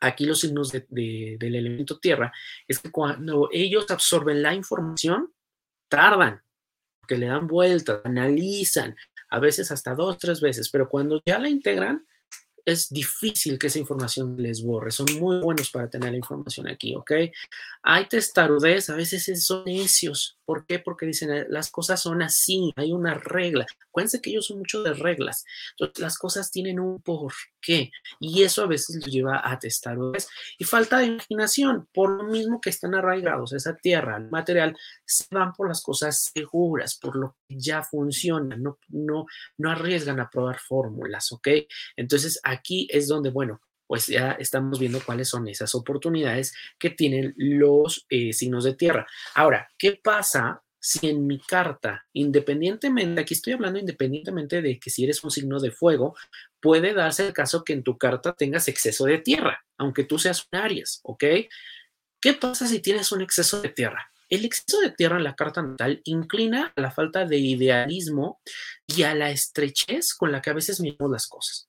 aquí 0.00 0.24
los 0.24 0.40
signos 0.40 0.72
del 0.72 1.36
elemento 1.40 1.98
tierra 1.98 2.32
es 2.66 2.78
que 2.78 2.90
cuando 2.90 3.48
ellos 3.52 3.90
absorben 3.90 4.42
la 4.42 4.54
información, 4.54 5.32
tardan, 5.88 6.42
que 7.06 7.16
le 7.16 7.26
dan 7.26 7.46
vueltas, 7.46 8.00
analizan, 8.04 8.94
a 9.30 9.38
veces 9.40 9.70
hasta 9.70 9.94
dos, 9.94 10.18
tres 10.18 10.40
veces, 10.40 10.68
pero 10.70 10.88
cuando 10.88 11.22
ya 11.24 11.38
la 11.38 11.48
integran, 11.48 12.06
es 12.64 12.90
difícil 12.90 13.58
que 13.58 13.68
esa 13.68 13.78
información 13.78 14.36
les 14.36 14.62
borre. 14.62 14.90
Son 14.90 15.06
muy 15.18 15.40
buenos 15.40 15.70
para 15.70 15.88
tener 15.88 16.10
la 16.10 16.18
información 16.18 16.68
aquí, 16.68 16.94
¿ok? 16.94 17.12
Hay 17.82 18.06
testarudez, 18.08 18.90
a 18.90 18.94
veces 18.94 19.44
son 19.44 19.64
necios. 19.64 20.37
¿Por 20.48 20.64
qué? 20.64 20.78
Porque 20.78 21.04
dicen, 21.04 21.30
eh, 21.30 21.46
las 21.50 21.70
cosas 21.70 22.00
son 22.00 22.22
así, 22.22 22.72
hay 22.76 22.90
una 22.90 23.12
regla. 23.12 23.66
Acuérdense 23.90 24.22
que 24.22 24.30
ellos 24.30 24.46
son 24.46 24.60
mucho 24.60 24.82
de 24.82 24.94
reglas. 24.94 25.44
Entonces, 25.72 25.98
las 25.98 26.16
cosas 26.16 26.50
tienen 26.50 26.80
un 26.80 27.02
porqué. 27.02 27.90
Y 28.18 28.42
eso 28.42 28.62
a 28.62 28.66
veces 28.66 28.96
los 28.96 29.12
lleva 29.12 29.42
a 29.44 29.58
testarudez. 29.58 30.26
Y 30.56 30.64
falta 30.64 31.00
de 31.00 31.08
imaginación. 31.08 31.86
Por 31.92 32.08
lo 32.12 32.24
mismo 32.24 32.62
que 32.62 32.70
están 32.70 32.94
arraigados 32.94 33.52
esa 33.52 33.76
tierra, 33.76 34.16
el 34.16 34.30
material, 34.30 34.74
se 35.04 35.26
van 35.30 35.52
por 35.52 35.68
las 35.68 35.82
cosas 35.82 36.30
seguras, 36.34 36.98
por 36.98 37.16
lo 37.16 37.36
que 37.46 37.60
ya 37.60 37.82
funciona. 37.82 38.56
No, 38.56 38.78
no, 38.88 39.26
no 39.58 39.70
arriesgan 39.70 40.18
a 40.18 40.30
probar 40.30 40.58
fórmulas, 40.60 41.30
¿ok? 41.30 41.48
Entonces, 41.94 42.40
aquí 42.42 42.88
es 42.90 43.06
donde, 43.06 43.28
bueno, 43.28 43.60
pues 43.88 44.06
ya 44.06 44.32
estamos 44.32 44.78
viendo 44.78 45.00
cuáles 45.04 45.28
son 45.28 45.48
esas 45.48 45.74
oportunidades 45.74 46.54
que 46.78 46.90
tienen 46.90 47.34
los 47.36 48.06
eh, 48.10 48.32
signos 48.32 48.62
de 48.62 48.74
tierra. 48.74 49.06
Ahora, 49.34 49.68
¿qué 49.76 49.98
pasa 50.00 50.62
si 50.78 51.08
en 51.08 51.26
mi 51.26 51.40
carta, 51.40 52.06
independientemente, 52.12 53.20
aquí 53.20 53.34
estoy 53.34 53.54
hablando 53.54 53.80
independientemente 53.80 54.62
de 54.62 54.78
que 54.78 54.90
si 54.90 55.04
eres 55.04 55.24
un 55.24 55.30
signo 55.30 55.58
de 55.58 55.72
fuego, 55.72 56.14
puede 56.60 56.94
darse 56.94 57.26
el 57.26 57.32
caso 57.32 57.64
que 57.64 57.72
en 57.72 57.82
tu 57.82 57.98
carta 57.98 58.34
tengas 58.34 58.68
exceso 58.68 59.04
de 59.04 59.18
tierra, 59.18 59.64
aunque 59.76 60.04
tú 60.04 60.18
seas 60.18 60.46
un 60.52 60.60
Aries, 60.60 61.00
¿ok? 61.02 61.24
¿Qué 62.20 62.32
pasa 62.34 62.66
si 62.66 62.80
tienes 62.80 63.10
un 63.10 63.22
exceso 63.22 63.60
de 63.60 63.70
tierra? 63.70 64.12
El 64.28 64.44
exceso 64.44 64.80
de 64.80 64.90
tierra 64.90 65.16
en 65.16 65.24
la 65.24 65.34
carta 65.34 65.62
natal 65.62 66.00
inclina 66.04 66.72
a 66.76 66.80
la 66.80 66.90
falta 66.90 67.24
de 67.24 67.38
idealismo 67.38 68.40
y 68.86 69.02
a 69.02 69.14
la 69.14 69.30
estrechez 69.30 70.14
con 70.14 70.32
la 70.32 70.42
que 70.42 70.50
a 70.50 70.54
veces 70.54 70.80
miramos 70.80 71.10
las 71.10 71.26
cosas. 71.26 71.68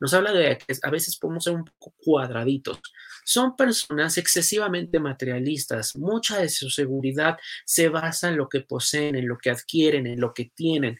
Nos 0.00 0.14
habla 0.14 0.32
de 0.32 0.58
que 0.58 0.74
a 0.82 0.90
veces 0.90 1.18
podemos 1.18 1.44
ser 1.44 1.54
un 1.54 1.64
poco 1.64 1.94
cuadraditos. 1.98 2.80
Son 3.24 3.56
personas 3.56 4.18
excesivamente 4.18 5.00
materialistas. 5.00 5.94
Mucha 5.96 6.40
de 6.40 6.48
su 6.48 6.70
seguridad 6.70 7.36
se 7.66 7.88
basa 7.88 8.28
en 8.28 8.36
lo 8.36 8.48
que 8.48 8.60
poseen, 8.60 9.14
en 9.14 9.28
lo 9.28 9.38
que 9.38 9.50
adquieren, 9.50 10.06
en 10.06 10.20
lo 10.20 10.32
que 10.32 10.50
tienen. 10.54 10.98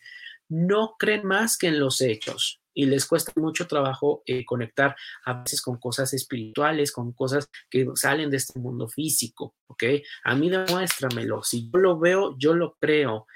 No 0.48 0.96
creen 0.98 1.26
más 1.26 1.56
que 1.56 1.68
en 1.68 1.80
los 1.80 2.00
hechos 2.00 2.61
y 2.74 2.86
les 2.86 3.06
cuesta 3.06 3.32
mucho 3.36 3.66
trabajo 3.66 4.22
eh, 4.26 4.44
conectar 4.44 4.94
a 5.24 5.42
veces 5.42 5.60
con 5.62 5.78
cosas 5.78 6.12
espirituales, 6.14 6.92
con 6.92 7.12
cosas 7.12 7.48
que 7.70 7.86
salen 7.94 8.30
de 8.30 8.38
este 8.38 8.58
mundo 8.58 8.88
físico, 8.88 9.54
¿ok? 9.66 9.84
A 10.24 10.34
mí 10.34 10.50
demuéstramelo, 10.50 11.42
si 11.42 11.70
yo 11.70 11.78
lo 11.78 11.98
veo, 11.98 12.36
yo 12.38 12.54
lo 12.54 12.76
creo. 12.80 13.26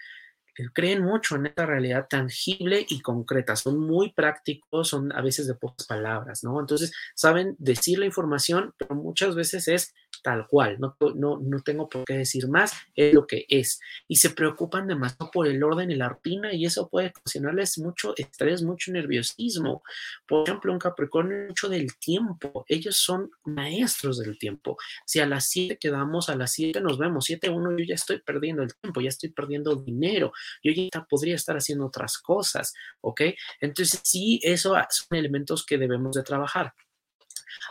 Creen 0.72 1.02
mucho 1.02 1.36
en 1.36 1.46
esta 1.46 1.66
realidad 1.66 2.06
tangible 2.08 2.86
y 2.88 3.00
concreta, 3.00 3.56
son 3.56 3.78
muy 3.78 4.12
prácticos, 4.14 4.88
son 4.88 5.12
a 5.12 5.20
veces 5.20 5.46
de 5.46 5.54
pocas 5.54 5.86
palabras, 5.86 6.42
¿no? 6.44 6.58
Entonces, 6.58 6.94
saben 7.14 7.56
decir 7.58 7.98
la 7.98 8.06
información, 8.06 8.72
pero 8.78 8.94
muchas 8.94 9.34
veces 9.34 9.68
es 9.68 9.92
tal 10.26 10.48
cual, 10.48 10.76
no, 10.80 10.96
no, 11.14 11.38
no 11.40 11.60
tengo 11.60 11.88
por 11.88 12.04
qué 12.04 12.14
decir 12.14 12.48
más, 12.48 12.72
es 12.96 13.14
lo 13.14 13.28
que 13.28 13.46
es. 13.48 13.78
Y 14.08 14.16
se 14.16 14.30
preocupan 14.30 14.88
demasiado 14.88 15.30
por 15.30 15.46
el 15.46 15.62
orden 15.62 15.92
y 15.92 15.94
la 15.94 16.08
rutina 16.08 16.52
y 16.52 16.64
eso 16.66 16.88
puede 16.88 17.12
ocasionarles 17.16 17.78
mucho 17.78 18.12
estrés, 18.16 18.64
mucho 18.64 18.90
nerviosismo. 18.90 19.84
Por 20.26 20.48
ejemplo, 20.48 20.72
un 20.72 20.80
Capricornio 20.80 21.46
mucho 21.46 21.68
del 21.68 21.96
tiempo, 21.98 22.64
ellos 22.66 22.96
son 22.96 23.30
maestros 23.44 24.18
del 24.18 24.36
tiempo. 24.36 24.76
Si 25.04 25.20
a 25.20 25.26
las 25.26 25.48
7 25.48 25.78
quedamos, 25.78 26.28
a 26.28 26.34
las 26.34 26.50
7 26.54 26.80
nos 26.80 26.98
vemos, 26.98 27.26
7 27.26 27.48
1 27.48 27.78
yo 27.78 27.84
ya 27.84 27.94
estoy 27.94 28.20
perdiendo 28.20 28.64
el 28.64 28.74
tiempo, 28.74 29.00
ya 29.00 29.10
estoy 29.10 29.30
perdiendo 29.30 29.76
dinero, 29.76 30.32
yo 30.60 30.72
ya 30.72 31.06
podría 31.08 31.36
estar 31.36 31.56
haciendo 31.56 31.86
otras 31.86 32.18
cosas, 32.18 32.74
¿ok? 33.00 33.20
Entonces 33.60 34.00
sí, 34.02 34.40
eso 34.42 34.74
son 34.90 35.18
elementos 35.18 35.64
que 35.64 35.78
debemos 35.78 36.16
de 36.16 36.24
trabajar. 36.24 36.74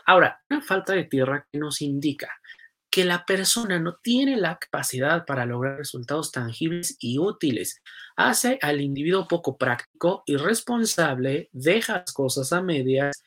Ahora, 0.05 0.41
una 0.49 0.61
falta 0.61 0.93
de 0.93 1.03
tierra 1.03 1.47
que 1.51 1.59
nos 1.59 1.81
indica 1.81 2.29
que 2.95 3.03
la 3.03 3.25
persona 3.25 3.77
no 3.77 3.97
tiene 3.97 4.37
la 4.37 4.57
capacidad 4.57 5.25
para 5.25 5.45
lograr 5.45 5.77
resultados 5.77 6.31
tangibles 6.31 6.95
y 7.01 7.19
útiles. 7.19 7.81
Hace 8.15 8.57
al 8.61 8.79
individuo 8.79 9.27
poco 9.27 9.57
práctico, 9.57 10.23
irresponsable, 10.25 11.49
deja 11.51 11.97
las 11.97 12.13
cosas 12.13 12.53
a 12.53 12.61
medias, 12.61 13.21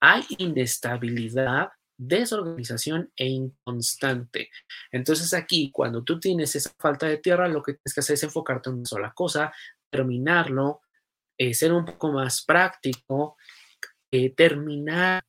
hay 0.00 0.24
inestabilidad, 0.38 1.68
desorganización 1.96 3.12
e 3.14 3.28
inconstante. 3.28 4.50
Entonces 4.90 5.32
aquí, 5.34 5.70
cuando 5.70 6.02
tú 6.02 6.18
tienes 6.18 6.56
esa 6.56 6.72
falta 6.76 7.06
de 7.06 7.18
tierra, 7.18 7.46
lo 7.46 7.62
que 7.62 7.74
tienes 7.74 7.94
que 7.94 8.00
hacer 8.00 8.14
es 8.14 8.24
enfocarte 8.24 8.70
en 8.70 8.78
una 8.78 8.86
sola 8.86 9.12
cosa, 9.14 9.52
terminarlo, 9.88 10.80
eh, 11.38 11.54
ser 11.54 11.72
un 11.72 11.84
poco 11.84 12.10
más 12.10 12.44
práctico, 12.44 13.36
eh, 14.10 14.34
terminar 14.34 15.22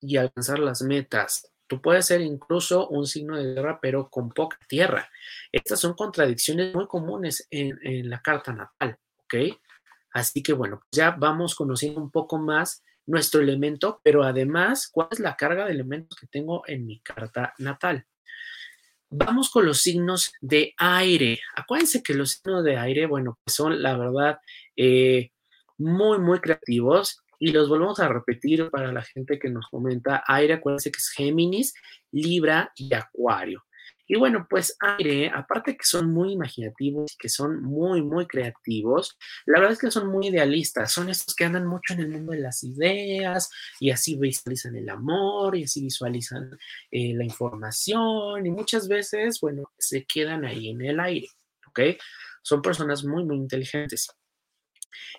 y 0.00 0.16
alcanzar 0.16 0.60
las 0.60 0.80
metas. 0.80 1.53
Tú 1.74 1.82
puedes 1.82 2.06
ser 2.06 2.20
incluso 2.20 2.86
un 2.86 3.04
signo 3.04 3.36
de 3.36 3.52
guerra, 3.52 3.80
pero 3.82 4.08
con 4.08 4.28
poca 4.28 4.56
tierra. 4.68 5.10
Estas 5.50 5.80
son 5.80 5.94
contradicciones 5.94 6.72
muy 6.72 6.86
comunes 6.86 7.48
en, 7.50 8.08
la 8.08 8.22
carta 8.22 8.52
natal, 8.52 8.96
¿ok? 9.24 9.58
Así 10.12 10.40
que 10.40 10.52
bueno, 10.52 10.82
ya 10.92 11.10
vamos 11.10 11.56
conociendo 11.56 12.00
un 12.00 12.12
poco 12.12 12.38
más 12.38 12.84
nuestro 13.06 13.40
elemento, 13.40 14.00
pero 14.04 14.22
además, 14.22 14.88
¿cuál 14.88 15.08
es 15.10 15.18
la 15.18 15.34
carga 15.34 15.64
de 15.64 15.72
elementos 15.72 16.16
que 16.16 16.28
tengo 16.28 16.62
en 16.68 16.86
mi 16.86 17.00
carta 17.00 17.52
natal? 17.58 18.06
Vamos 19.10 19.50
con 19.50 19.66
los 19.66 19.78
signos 19.78 20.32
de 20.40 20.74
aire. 20.76 21.40
Acuérdense 21.56 22.04
que 22.04 22.14
los 22.14 22.30
signos 22.30 22.62
de 22.62 22.76
aire, 22.76 23.06
bueno, 23.06 23.36
pues 23.42 23.56
son 23.56 23.82
la 23.82 23.96
verdad 23.96 24.38
eh, 24.76 25.32
muy, 25.76 26.20
muy 26.20 26.38
creativos 26.38 27.23
y 27.38 27.52
los 27.52 27.68
volvemos 27.68 28.00
a 28.00 28.08
repetir 28.08 28.70
para 28.70 28.92
la 28.92 29.02
gente 29.02 29.38
que 29.38 29.50
nos 29.50 29.68
comenta. 29.68 30.22
Aire, 30.26 30.54
acuérdense 30.54 30.90
que 30.90 30.98
es 30.98 31.10
Géminis, 31.10 31.74
Libra 32.12 32.72
y 32.76 32.92
Acuario. 32.94 33.64
Y 34.06 34.16
bueno, 34.16 34.46
pues 34.48 34.76
aire, 34.80 35.30
aparte 35.30 35.76
que 35.76 35.84
son 35.84 36.12
muy 36.12 36.32
imaginativos, 36.32 37.16
que 37.18 37.30
son 37.30 37.62
muy, 37.62 38.02
muy 38.02 38.26
creativos, 38.26 39.16
la 39.46 39.60
verdad 39.60 39.72
es 39.72 39.78
que 39.78 39.90
son 39.90 40.08
muy 40.08 40.28
idealistas, 40.28 40.92
son 40.92 41.08
estos 41.08 41.34
que 41.34 41.44
andan 41.44 41.66
mucho 41.66 41.94
en 41.94 42.00
el 42.00 42.08
mundo 42.08 42.32
de 42.32 42.40
las 42.40 42.62
ideas 42.64 43.48
y 43.80 43.90
así 43.90 44.16
visualizan 44.16 44.76
el 44.76 44.90
amor 44.90 45.56
y 45.56 45.64
así 45.64 45.82
visualizan 45.82 46.50
eh, 46.90 47.14
la 47.14 47.24
información 47.24 48.44
y 48.44 48.50
muchas 48.50 48.88
veces, 48.88 49.40
bueno, 49.40 49.72
se 49.78 50.04
quedan 50.04 50.44
ahí 50.44 50.68
en 50.68 50.82
el 50.82 51.00
aire, 51.00 51.28
¿ok? 51.68 51.80
Son 52.42 52.60
personas 52.60 53.04
muy, 53.04 53.24
muy 53.24 53.36
inteligentes. 53.36 54.10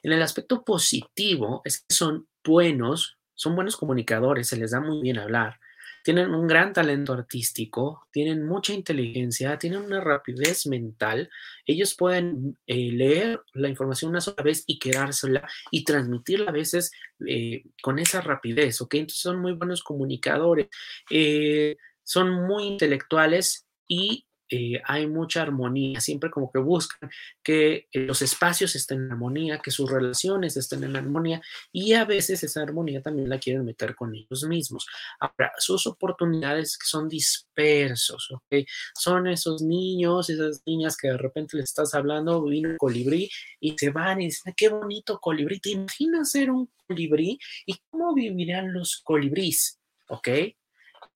En 0.03 0.11
el 0.11 0.21
aspecto 0.21 0.63
positivo 0.63 1.61
es 1.65 1.79
que 1.79 1.93
son 1.93 2.27
buenos, 2.43 3.17
son 3.33 3.55
buenos 3.55 3.77
comunicadores, 3.77 4.47
se 4.47 4.57
les 4.57 4.71
da 4.71 4.79
muy 4.79 5.01
bien 5.01 5.17
hablar, 5.17 5.59
tienen 6.05 6.35
un 6.35 6.45
gran 6.45 6.71
talento 6.71 7.13
artístico, 7.13 8.05
tienen 8.11 8.45
mucha 8.45 8.73
inteligencia, 8.73 9.57
tienen 9.57 9.81
una 9.81 9.99
rapidez 9.99 10.67
mental. 10.67 11.31
Ellos 11.65 11.95
pueden 11.95 12.59
eh, 12.67 12.91
leer 12.91 13.41
la 13.53 13.69
información 13.69 14.11
una 14.11 14.21
sola 14.21 14.43
vez 14.43 14.63
y 14.67 14.77
quedársela 14.77 15.49
y 15.71 15.83
transmitirla 15.83 16.51
a 16.51 16.53
veces 16.53 16.91
eh, 17.27 17.63
con 17.81 17.97
esa 17.97 18.21
rapidez. 18.21 18.79
Entonces 18.81 19.17
son 19.17 19.39
muy 19.39 19.53
buenos 19.53 19.81
comunicadores, 19.81 20.67
eh, 21.09 21.75
son 22.03 22.45
muy 22.45 22.65
intelectuales 22.65 23.65
y 23.87 24.27
eh, 24.49 24.79
hay 24.85 25.07
mucha 25.07 25.41
armonía, 25.41 25.99
siempre 26.01 26.29
como 26.29 26.51
que 26.51 26.59
buscan 26.59 27.09
que 27.41 27.87
eh, 27.91 27.99
los 28.01 28.21
espacios 28.21 28.75
estén 28.75 29.05
en 29.05 29.11
armonía, 29.11 29.59
que 29.59 29.71
sus 29.71 29.89
relaciones 29.89 30.55
estén 30.55 30.83
en 30.83 30.95
armonía 30.95 31.41
y 31.71 31.93
a 31.93 32.05
veces 32.05 32.43
esa 32.43 32.61
armonía 32.61 33.01
también 33.01 33.29
la 33.29 33.39
quieren 33.39 33.65
meter 33.65 33.95
con 33.95 34.13
ellos 34.13 34.43
mismos. 34.47 34.85
Ahora, 35.19 35.51
sus 35.57 35.87
oportunidades 35.87 36.77
son 36.83 37.09
dispersos, 37.09 38.29
¿ok? 38.31 38.65
Son 38.93 39.27
esos 39.27 39.61
niños, 39.63 40.29
esas 40.29 40.61
niñas 40.65 40.95
que 40.95 41.07
de 41.07 41.17
repente 41.17 41.57
le 41.57 41.63
estás 41.63 41.95
hablando, 41.95 42.43
vino 42.43 42.69
un 42.69 42.77
colibrí 42.77 43.29
y 43.59 43.75
se 43.77 43.89
van 43.89 44.21
y 44.21 44.25
dicen, 44.25 44.53
qué 44.55 44.69
bonito 44.69 45.19
colibrí, 45.19 45.59
¿te 45.59 45.71
imaginas 45.71 46.31
ser 46.31 46.51
un 46.51 46.69
colibrí? 46.87 47.39
¿Y 47.65 47.75
cómo 47.89 48.13
vivirán 48.13 48.73
los 48.73 49.01
colibríes? 49.03 49.79
¿Ok? 50.09 50.29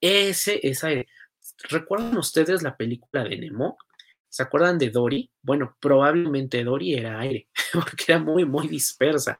Ese, 0.02 0.60
esa 0.64 0.90
¿Recuerdan 1.64 2.18
ustedes 2.18 2.62
la 2.64 2.78
película 2.78 3.24
de 3.24 3.38
Nemo? 3.38 3.78
¿Se 4.30 4.44
acuerdan 4.44 4.78
de 4.78 4.92
Dory? 4.92 5.32
Bueno, 5.42 5.76
probablemente 5.82 6.64
Dory 6.64 6.94
era 6.94 7.20
aire, 7.20 7.50
porque 7.74 8.06
era 8.08 8.20
muy, 8.20 8.46
muy 8.46 8.68
dispersa. 8.68 9.38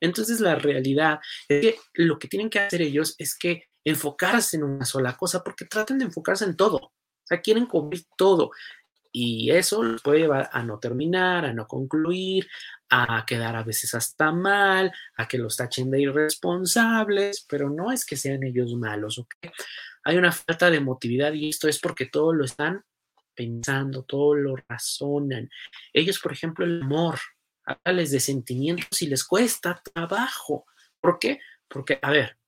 Entonces, 0.00 0.40
la 0.40 0.54
realidad 0.54 1.20
es 1.48 1.60
que 1.60 1.78
lo 1.94 2.18
que 2.18 2.28
tienen 2.28 2.48
que 2.48 2.60
hacer 2.60 2.82
ellos 2.82 3.14
es 3.18 3.36
que 3.36 3.64
enfocarse 3.84 4.56
en 4.56 4.64
una 4.64 4.84
sola 4.84 5.16
cosa, 5.16 5.44
porque 5.44 5.66
tratan 5.66 5.98
de 5.98 6.06
enfocarse 6.06 6.44
en 6.44 6.56
todo. 6.56 6.76
O 6.76 6.92
sea, 7.24 7.40
quieren 7.40 7.66
cubrir 7.66 8.04
todo. 8.16 8.50
Y 9.12 9.50
eso 9.50 9.82
los 9.82 10.02
puede 10.02 10.20
llevar 10.20 10.48
a 10.52 10.62
no 10.62 10.78
terminar, 10.78 11.44
a 11.44 11.52
no 11.52 11.66
concluir, 11.66 12.48
a 12.88 13.24
quedar 13.26 13.56
a 13.56 13.64
veces 13.64 13.94
hasta 13.94 14.32
mal, 14.32 14.92
a 15.16 15.26
que 15.26 15.36
los 15.36 15.56
tachen 15.56 15.90
de 15.90 16.02
irresponsables, 16.02 17.44
pero 17.48 17.70
no 17.70 17.90
es 17.92 18.04
que 18.06 18.16
sean 18.16 18.44
ellos 18.44 18.72
malos, 18.74 19.18
¿ok? 19.18 19.34
Hay 20.04 20.16
una 20.16 20.32
falta 20.32 20.70
de 20.70 20.78
emotividad 20.78 21.32
y 21.32 21.48
esto 21.48 21.68
es 21.68 21.78
porque 21.78 22.06
todo 22.06 22.32
lo 22.32 22.44
están 22.44 22.84
pensando, 23.34 24.02
todo 24.02 24.34
lo 24.34 24.56
razonan. 24.68 25.48
Ellos, 25.92 26.18
por 26.18 26.32
ejemplo, 26.32 26.64
el 26.64 26.82
amor, 26.82 27.18
háblales 27.64 28.10
de 28.10 28.20
sentimientos 28.20 29.00
y 29.02 29.06
les 29.06 29.24
cuesta 29.24 29.80
trabajo. 29.94 30.66
¿Por 31.00 31.18
qué? 31.18 31.40
Porque, 31.68 31.98
a 32.02 32.10
ver, 32.10 32.38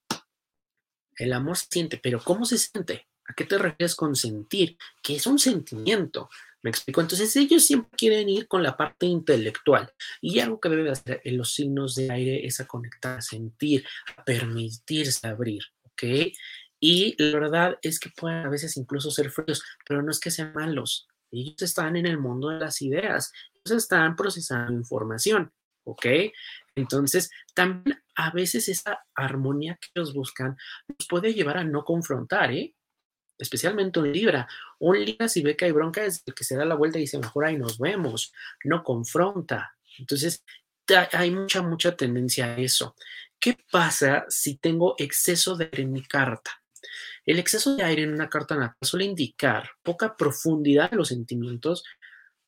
el 1.17 1.33
amor 1.33 1.57
se 1.57 1.67
siente, 1.71 1.99
pero 2.03 2.21
¿cómo 2.23 2.45
se 2.45 2.59
siente? 2.59 3.09
¿A 3.27 3.35
qué 3.35 3.45
te 3.45 3.57
refieres 3.57 3.95
con 3.95 4.17
sentir? 4.17 4.77
Que 5.03 5.17
es 5.17 5.27
un 5.27 5.39
sentimiento. 5.39 6.29
¿Me 6.63 6.71
explico? 6.71 7.01
Entonces 7.01 7.35
ellos 7.37 7.65
siempre 7.65 7.91
quieren 7.97 8.29
ir 8.29 8.47
con 8.47 8.63
la 8.63 8.77
parte 8.77 9.07
intelectual 9.07 9.93
y 10.21 10.39
algo 10.39 10.61
que 10.61 10.69
debe 10.69 10.91
hacer 10.91 11.21
en 11.25 11.37
los 11.37 11.53
signos 11.53 11.97
de 11.97 12.11
aire 12.11 12.47
es 12.47 12.61
a 12.61 12.67
conectar, 12.67 13.21
sentir, 13.21 13.85
permitirse 14.25 15.27
abrir, 15.27 15.63
¿ok? 15.83 16.03
Y 16.85 17.15
la 17.17 17.39
verdad 17.39 17.79
es 17.81 18.01
que 18.01 18.11
pueden 18.11 18.45
a 18.45 18.49
veces 18.49 18.77
incluso 18.77 19.13
ser 19.13 19.31
fríos, 19.31 19.63
pero 19.87 20.03
no 20.03 20.11
es 20.11 20.19
que 20.19 20.33
sean 20.33 20.53
malos. 20.53 21.07
Ellos 21.31 21.63
están 21.63 21.95
en 21.95 22.07
el 22.07 22.19
mundo 22.19 22.49
de 22.49 22.59
las 22.59 22.83
ideas, 22.83 23.33
ellos 23.65 23.85
están 23.85 24.17
procesando 24.17 24.73
información, 24.73 25.53
¿ok? 25.85 26.07
Entonces, 26.75 27.31
también 27.55 28.03
a 28.17 28.33
veces 28.33 28.69
esa 28.69 28.99
armonía 29.15 29.79
que 29.81 29.91
ellos 29.95 30.13
buscan 30.13 30.57
nos 30.89 31.07
puede 31.07 31.33
llevar 31.33 31.59
a 31.59 31.65
no 31.65 31.85
confrontar, 31.85 32.51
¿eh? 32.51 32.75
Especialmente 33.39 34.01
un 34.01 34.11
Libra. 34.11 34.49
Un 34.81 35.05
Libra, 35.05 35.29
si 35.29 35.41
ve 35.41 35.57
que 35.57 35.67
hay 35.67 35.73
bronca, 35.73 36.05
es 36.05 36.25
el 36.27 36.35
que 36.35 36.43
se 36.43 36.57
da 36.57 36.65
la 36.65 36.75
vuelta 36.75 36.99
y 36.99 37.03
dice, 37.03 37.17
mejor 37.17 37.45
ahí 37.45 37.59
nos 37.59 37.79
vemos, 37.79 38.33
no 38.65 38.83
confronta. 38.83 39.77
Entonces, 40.01 40.45
hay 41.13 41.31
mucha, 41.31 41.63
mucha 41.63 41.97
tendencia 41.97 42.47
a 42.47 42.57
eso. 42.57 42.97
¿Qué 43.39 43.57
pasa 43.71 44.25
si 44.29 44.57
tengo 44.57 44.97
exceso 44.99 45.57
de 45.57 45.87
mi 45.87 46.03
carta? 46.03 46.62
El 47.25 47.39
exceso 47.39 47.77
de 47.77 47.83
aire 47.83 48.03
en 48.03 48.13
una 48.13 48.29
carta 48.29 48.77
suele 48.81 49.05
indicar 49.05 49.71
poca 49.83 50.17
profundidad 50.17 50.91
de 50.91 50.97
los 50.97 51.09
sentimientos. 51.09 51.85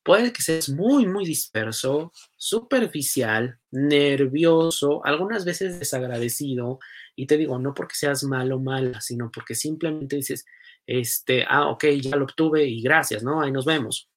Puede 0.03 0.31
que 0.31 0.43
seas 0.43 0.69
muy, 0.69 1.07
muy 1.07 1.25
disperso, 1.25 2.11
superficial, 2.35 3.59
nervioso, 3.71 5.03
algunas 5.03 5.45
veces 5.45 5.79
desagradecido. 5.79 6.79
Y 7.15 7.25
te 7.25 7.37
digo, 7.37 7.57
no 7.57 7.73
porque 7.73 7.95
seas 7.95 8.23
malo 8.23 8.57
o 8.57 8.59
mala, 8.59 9.01
sino 9.01 9.31
porque 9.31 9.55
simplemente 9.55 10.17
dices, 10.17 10.45
este, 10.85 11.45
ah, 11.47 11.69
ok, 11.69 11.85
ya 12.01 12.15
lo 12.15 12.25
obtuve 12.25 12.65
y 12.65 12.81
gracias, 12.81 13.23
¿no? 13.23 13.41
Ahí 13.41 13.51
nos 13.51 13.65
vemos. 13.65 14.09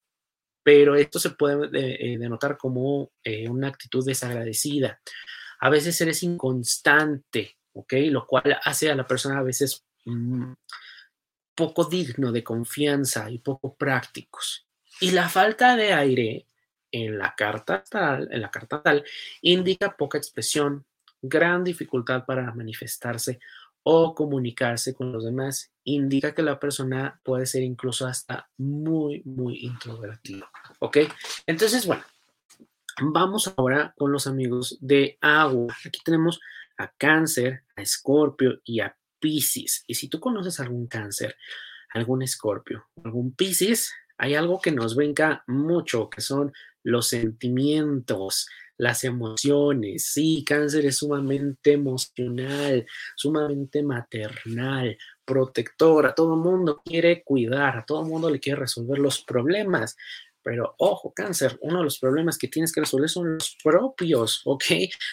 Pero 0.63 0.97
esto 0.97 1.19
se 1.19 1.31
puede 1.31 1.69
eh, 1.73 2.19
denotar 2.19 2.59
como 2.59 3.11
eh, 3.25 3.49
una 3.49 3.69
actitud 3.69 4.05
desagradecida. 4.05 5.01
A 5.61 5.71
veces 5.71 6.01
eres 6.01 6.23
inconstante, 6.23 7.57
¿ok? 7.73 7.95
Lo 8.11 8.27
cual 8.27 8.59
hace 8.63 8.91
a 8.91 8.95
la 8.95 9.07
persona 9.07 9.39
a 9.39 9.43
veces 9.43 9.87
poco 11.55 11.85
digno 11.85 12.31
de 12.31 12.45
confianza 12.45 13.31
y 13.31 13.39
poco 13.39 13.75
prácticos. 13.75 14.67
Y 15.01 15.11
la 15.11 15.29
falta 15.29 15.77
de 15.77 15.93
aire 15.93 16.47
en 16.91 17.19
la 17.19 17.35
carta 17.35 17.85
tal, 17.89 18.29
en 18.33 18.41
la 18.41 18.51
carta 18.51 18.83
tal, 18.83 19.05
indica 19.43 19.97
poca 19.97 20.19
expresión, 20.19 20.85
gran 21.21 21.65
dificultad 21.65 22.25
para 22.25 22.53
manifestarse 22.55 23.41
o 23.83 24.15
comunicarse 24.15 24.95
con 24.95 25.13
los 25.13 25.25
demás, 25.25 25.73
indica 25.85 26.35
que 26.35 26.43
la 26.43 26.61
persona 26.61 27.21
puede 27.25 27.47
ser 27.47 27.63
incluso 27.63 28.07
hasta 28.07 28.49
muy, 28.59 29.23
muy 29.25 29.65
introvertida. 29.65 30.51
¿Ok? 30.81 30.99
Entonces, 31.47 31.87
bueno, 31.87 32.05
vamos 33.01 33.53
ahora 33.57 33.95
con 33.97 34.13
los 34.13 34.27
amigos 34.27 34.77
de 34.81 35.17
agua. 35.21 35.75
Aquí 35.85 36.01
tenemos 36.05 36.41
a 36.77 36.93
cáncer, 36.93 37.65
a 37.77 37.83
escorpio 37.83 38.61
y 38.65 38.81
a 38.81 38.95
piscis. 39.21 39.85
Y 39.87 39.95
si 39.95 40.09
tú 40.09 40.21
conoces 40.21 40.61
algún 40.61 40.87
cáncer, 40.87 41.37
algún 41.93 42.23
escorpio, 42.23 42.87
algún 43.05 43.33
piscis, 43.35 43.93
hay 44.19 44.35
algo 44.35 44.61
que 44.61 44.73
nos 44.73 44.97
venga 44.97 45.45
mucho, 45.47 46.11
que 46.11 46.21
son 46.21 46.53
los 46.83 47.09
sentimientos, 47.09 48.49
las 48.79 49.05
emociones. 49.05 50.07
Sí, 50.07 50.45
cáncer 50.47 50.87
es 50.87 50.99
sumamente 50.99 51.73
emocional, 51.73 52.87
sumamente 53.17 53.83
maternal, 53.83 54.97
protector. 55.25 56.07
A 56.07 56.15
todo 56.15 56.37
mundo 56.37 56.81
quiere 56.85 57.23
cuidar, 57.23 57.77
a 57.77 57.85
todo 57.85 58.05
mundo 58.05 58.31
le 58.31 58.41
quiere 58.41 58.61
resolver 58.61 58.99
los 58.99 59.23
problemas. 59.23 59.97
Pero 60.49 60.75
ojo, 60.79 61.13
cáncer, 61.13 61.59
uno 61.61 61.81
de 61.81 61.85
los 61.85 61.99
problemas 61.99 62.39
que 62.39 62.49
tienes 62.49 62.73
que 62.73 62.81
resolver 62.81 63.11
son 63.11 63.35
los 63.35 63.59
propios, 63.63 64.41
¿ok? 64.47 64.65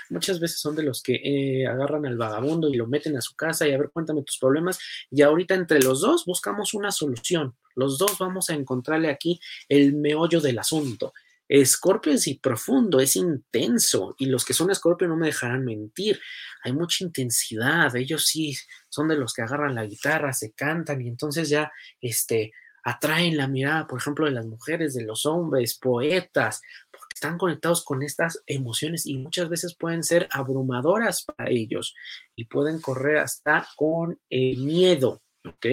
Muchas 0.10 0.40
veces 0.40 0.62
son 0.62 0.78
de 0.78 0.84
los 0.84 1.04
que 1.04 1.16
eh, 1.16 1.68
agarran 1.68 2.06
al 2.06 2.16
vagabundo 2.16 2.70
y 2.70 2.78
lo 2.78 2.88
meten 2.88 3.18
a 3.18 3.22
su 3.22 3.36
casa 3.36 3.68
y 3.68 3.74
a 3.74 3.78
ver, 3.78 3.90
cuéntame 3.92 4.24
tus 4.24 4.38
problemas. 4.38 4.80
Y 5.12 5.24
ahorita 5.24 5.54
entre 5.54 5.82
los 5.82 6.00
dos 6.00 6.24
buscamos 6.24 6.74
una 6.74 6.90
solución. 6.90 7.54
Los 7.76 7.98
dos 7.98 8.18
vamos 8.18 8.50
a 8.50 8.54
encontrarle 8.54 9.10
aquí 9.10 9.42
el 9.68 9.94
meollo 9.96 10.40
del 10.40 10.58
asunto. 10.58 11.12
Escorpio 11.50 12.14
es 12.14 12.26
profundo, 12.42 13.02
es 13.02 13.18
intenso 13.18 14.16
y 14.18 14.28
los 14.28 14.46
que 14.46 14.54
son 14.54 14.72
Escorpio 14.72 15.10
no 15.10 15.18
me 15.18 15.28
dejarán 15.28 15.66
mentir. 15.66 16.18
Hay 16.64 16.72
mucha 16.72 17.04
intensidad, 17.04 17.94
ellos 17.98 18.26
sí 18.26 18.56
son 18.88 19.10
de 19.10 19.18
los 19.18 19.34
que 19.34 19.42
agarran 19.42 19.76
la 19.76 19.86
guitarra, 19.86 20.32
se 20.32 20.54
cantan 20.54 21.02
y 21.02 21.10
entonces 21.10 21.50
ya 21.50 21.74
este, 22.00 22.54
atraen 22.86 23.36
la 23.36 23.48
mirada, 23.48 23.88
por 23.88 24.00
ejemplo, 24.00 24.26
de 24.26 24.32
las 24.32 24.46
mujeres, 24.46 24.94
de 24.94 25.04
los 25.04 25.26
hombres, 25.26 25.78
poetas, 25.78 26.62
porque 26.92 27.16
están 27.16 27.38
conectados 27.40 27.84
con 27.84 28.04
estas 28.04 28.44
emociones 28.46 29.08
y 29.08 29.18
muchas 29.18 29.50
veces 29.50 29.76
pueden 29.76 30.04
ser 30.04 30.30
abrumadoras 30.32 31.24
para 31.24 31.50
ellos 31.50 31.96
y 32.36 32.46
pueden 32.46 32.80
correr 32.80 33.18
hasta 33.18 33.68
con 33.76 34.20
el 34.30 34.58
miedo, 34.58 35.24
¿ok? 35.46 35.66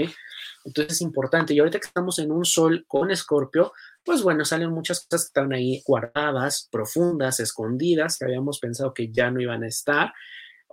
Entonces 0.64 0.94
es 0.94 1.00
importante. 1.02 1.52
Y 1.52 1.58
ahorita 1.58 1.80
que 1.80 1.86
estamos 1.86 2.18
en 2.18 2.32
un 2.32 2.46
sol 2.46 2.86
con 2.88 3.10
Escorpio, 3.10 3.74
pues 4.02 4.22
bueno, 4.22 4.46
salen 4.46 4.70
muchas 4.70 5.00
cosas 5.00 5.26
que 5.26 5.38
están 5.38 5.52
ahí 5.52 5.82
guardadas, 5.86 6.66
profundas, 6.72 7.40
escondidas, 7.40 8.16
que 8.16 8.24
habíamos 8.24 8.58
pensado 8.58 8.94
que 8.94 9.12
ya 9.12 9.30
no 9.30 9.38
iban 9.38 9.64
a 9.64 9.68
estar 9.68 10.14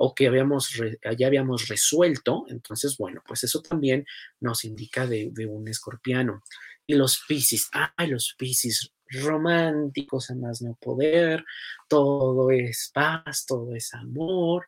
o 0.02 0.16
que 0.16 0.28
habíamos 0.28 0.70
ya 1.18 1.28
habíamos 1.28 1.68
resuelto. 1.68 2.46
Entonces, 2.48 2.96
bueno, 2.98 3.22
pues 3.28 3.44
eso 3.44 3.62
también 3.62 4.06
nos 4.40 4.64
indica 4.64 5.06
de, 5.06 5.32
un 5.48 5.68
escorpiano. 5.68 6.42
Y 6.88 6.96
los 6.96 7.22
Piscis, 7.28 7.70
ay, 7.74 8.08
los 8.08 8.34
Piscis 8.38 8.94
románticos 9.10 10.30
a 10.30 10.36
más 10.36 10.62
no 10.62 10.76
poder, 10.76 11.44
todo 11.90 12.50
es 12.50 12.92
paz, 12.94 13.46
todo 13.46 13.76
es 13.76 13.94
amor, 13.94 14.66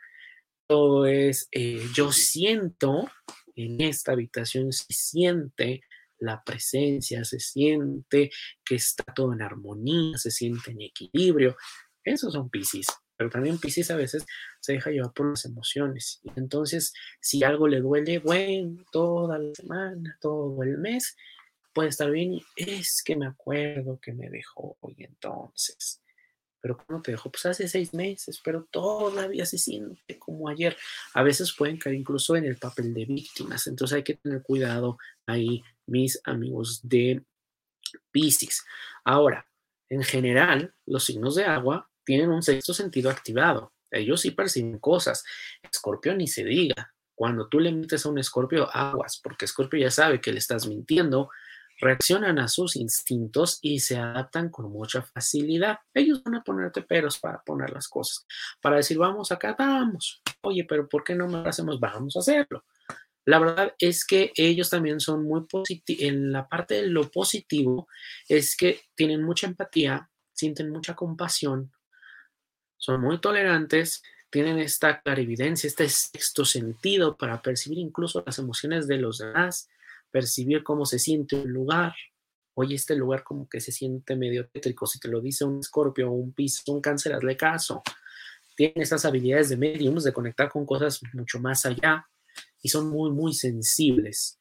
todo 0.67 1.05
es, 1.05 1.47
eh, 1.51 1.81
yo 1.95 2.11
siento, 2.11 3.09
en 3.55 3.79
esta 3.79 4.11
habitación 4.11 4.73
se 4.73 4.93
siente 4.93 5.81
la 6.17 6.43
presencia, 6.43 7.23
se 7.23 7.39
siente 7.39 8.31
que 8.65 8.75
está 8.75 9.05
todo 9.13 9.31
en 9.31 9.41
armonía, 9.41 10.17
se 10.17 10.29
siente 10.29 10.71
en 10.71 10.81
equilibrio. 10.81 11.55
Esos 12.03 12.33
son 12.33 12.49
Pisces. 12.49 12.87
Pero 13.21 13.29
también 13.29 13.59
Pisces 13.59 13.91
a 13.91 13.95
veces 13.95 14.25
se 14.59 14.73
deja 14.73 14.89
llevar 14.89 15.13
por 15.13 15.29
las 15.29 15.45
emociones. 15.45 16.21
Y 16.23 16.31
entonces, 16.37 16.91
si 17.19 17.43
algo 17.43 17.67
le 17.67 17.79
duele, 17.79 18.17
bueno, 18.17 18.83
toda 18.91 19.37
la 19.37 19.53
semana, 19.53 20.17
todo 20.19 20.63
el 20.63 20.79
mes, 20.79 21.15
puede 21.71 21.89
estar 21.89 22.09
bien. 22.09 22.39
Es 22.55 23.03
que 23.03 23.15
me 23.15 23.27
acuerdo 23.27 23.99
que 24.01 24.11
me 24.13 24.27
dejó 24.31 24.75
y 24.97 25.03
entonces 25.03 26.01
pero 26.59 26.77
¿cómo 26.77 27.01
te 27.01 27.11
dejó? 27.11 27.31
Pues 27.31 27.45
hace 27.47 27.67
seis 27.67 27.93
meses, 27.93 28.39
pero 28.43 28.67
todavía 28.69 29.45
se 29.45 29.57
siente 29.57 30.19
como 30.19 30.47
ayer. 30.47 30.77
A 31.13 31.23
veces 31.23 31.53
pueden 31.55 31.77
caer 31.77 31.95
incluso 31.95 32.35
en 32.35 32.45
el 32.45 32.57
papel 32.57 32.93
de 32.93 33.05
víctimas, 33.05 33.67
entonces 33.67 33.97
hay 33.97 34.03
que 34.03 34.15
tener 34.15 34.41
cuidado 34.43 34.97
ahí, 35.25 35.63
mis 35.85 36.21
amigos 36.23 36.81
de 36.83 37.23
Pisces. 38.11 38.63
Ahora, 39.03 39.47
en 39.89 40.03
general, 40.03 40.73
los 40.85 41.03
signos 41.03 41.35
de 41.35 41.45
agua 41.45 41.90
tienen 42.05 42.29
un 42.29 42.41
sexto 42.41 42.73
sentido 42.73 43.09
activado. 43.09 43.73
Ellos 43.89 44.21
sí 44.21 44.31
perciben 44.31 44.79
cosas. 44.79 45.23
Escorpio 45.61 46.15
ni 46.15 46.27
se 46.27 46.43
diga. 46.43 46.93
Cuando 47.13 47.47
tú 47.47 47.59
le 47.59 47.71
metes 47.71 48.05
a 48.05 48.09
un 48.09 48.17
escorpio, 48.17 48.69
aguas, 48.73 49.19
porque 49.23 49.45
escorpio 49.45 49.79
ya 49.79 49.91
sabe 49.91 50.21
que 50.21 50.31
le 50.31 50.39
estás 50.39 50.67
mintiendo, 50.67 51.29
reaccionan 51.79 52.39
a 52.39 52.47
sus 52.47 52.75
instintos 52.75 53.59
y 53.61 53.79
se 53.79 53.97
adaptan 53.97 54.49
con 54.49 54.71
mucha 54.71 55.01
facilidad. 55.01 55.79
Ellos 55.93 56.23
van 56.23 56.35
a 56.35 56.43
ponerte 56.43 56.81
peros 56.81 57.19
para 57.19 57.41
poner 57.43 57.71
las 57.71 57.87
cosas, 57.87 58.25
para 58.61 58.77
decir, 58.77 58.97
vamos 58.97 59.31
acá, 59.31 59.55
vamos. 59.57 60.21
Oye, 60.41 60.65
pero 60.67 60.87
¿por 60.87 61.03
qué 61.03 61.15
no 61.15 61.27
lo 61.27 61.47
hacemos? 61.47 61.79
Vamos 61.79 62.15
a 62.15 62.19
hacerlo. 62.19 62.63
La 63.25 63.39
verdad 63.39 63.75
es 63.77 64.05
que 64.05 64.31
ellos 64.35 64.69
también 64.69 64.99
son 64.99 65.23
muy 65.23 65.45
positivos. 65.45 66.03
En 66.03 66.31
la 66.31 66.47
parte 66.47 66.75
de 66.75 66.87
lo 66.87 67.11
positivo 67.11 67.87
es 68.27 68.55
que 68.55 68.81
tienen 68.95 69.23
mucha 69.23 69.47
empatía, 69.47 70.09
sienten 70.33 70.71
mucha 70.71 70.95
compasión, 70.95 71.71
son 72.81 72.99
muy 72.99 73.21
tolerantes, 73.21 74.01
tienen 74.31 74.57
esta 74.57 75.01
clarividencia, 75.01 75.67
este 75.67 75.87
sexto 75.87 76.45
sentido 76.45 77.15
para 77.15 77.41
percibir 77.41 77.77
incluso 77.77 78.23
las 78.25 78.39
emociones 78.39 78.87
de 78.87 78.97
los 78.97 79.19
demás 79.19 79.69
percibir 80.11 80.63
cómo 80.63 80.85
se 80.85 80.99
siente 80.99 81.35
un 81.35 81.51
lugar. 81.51 81.93
Oye, 82.53 82.75
este 82.75 82.95
lugar 82.95 83.23
como 83.23 83.47
que 83.47 83.61
se 83.61 83.71
siente 83.71 84.15
medio 84.15 84.47
tétrico. 84.49 84.85
Si 84.85 84.99
te 84.99 85.07
lo 85.07 85.21
dice 85.21 85.45
un 85.45 85.59
escorpio 85.59 86.11
un 86.11 86.33
piso, 86.33 86.71
un 86.71 86.81
cáncer, 86.81 87.13
hazle 87.13 87.37
caso. 87.37 87.81
Tienen 88.55 88.81
esas 88.81 89.05
habilidades 89.05 89.49
de 89.49 89.57
mediums 89.57 90.03
de 90.03 90.11
conectar 90.11 90.49
con 90.49 90.65
cosas 90.65 90.99
mucho 91.13 91.39
más 91.39 91.65
allá 91.65 92.05
y 92.61 92.69
son 92.69 92.89
muy, 92.89 93.11
muy 93.11 93.33
sensibles. 93.33 94.37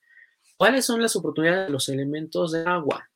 ¿Cuáles 0.57 0.85
son 0.85 1.01
las 1.01 1.15
oportunidades 1.17 1.67
de 1.67 1.73
los 1.73 1.89
elementos 1.89 2.53
de 2.53 2.65
agua? 2.65 3.09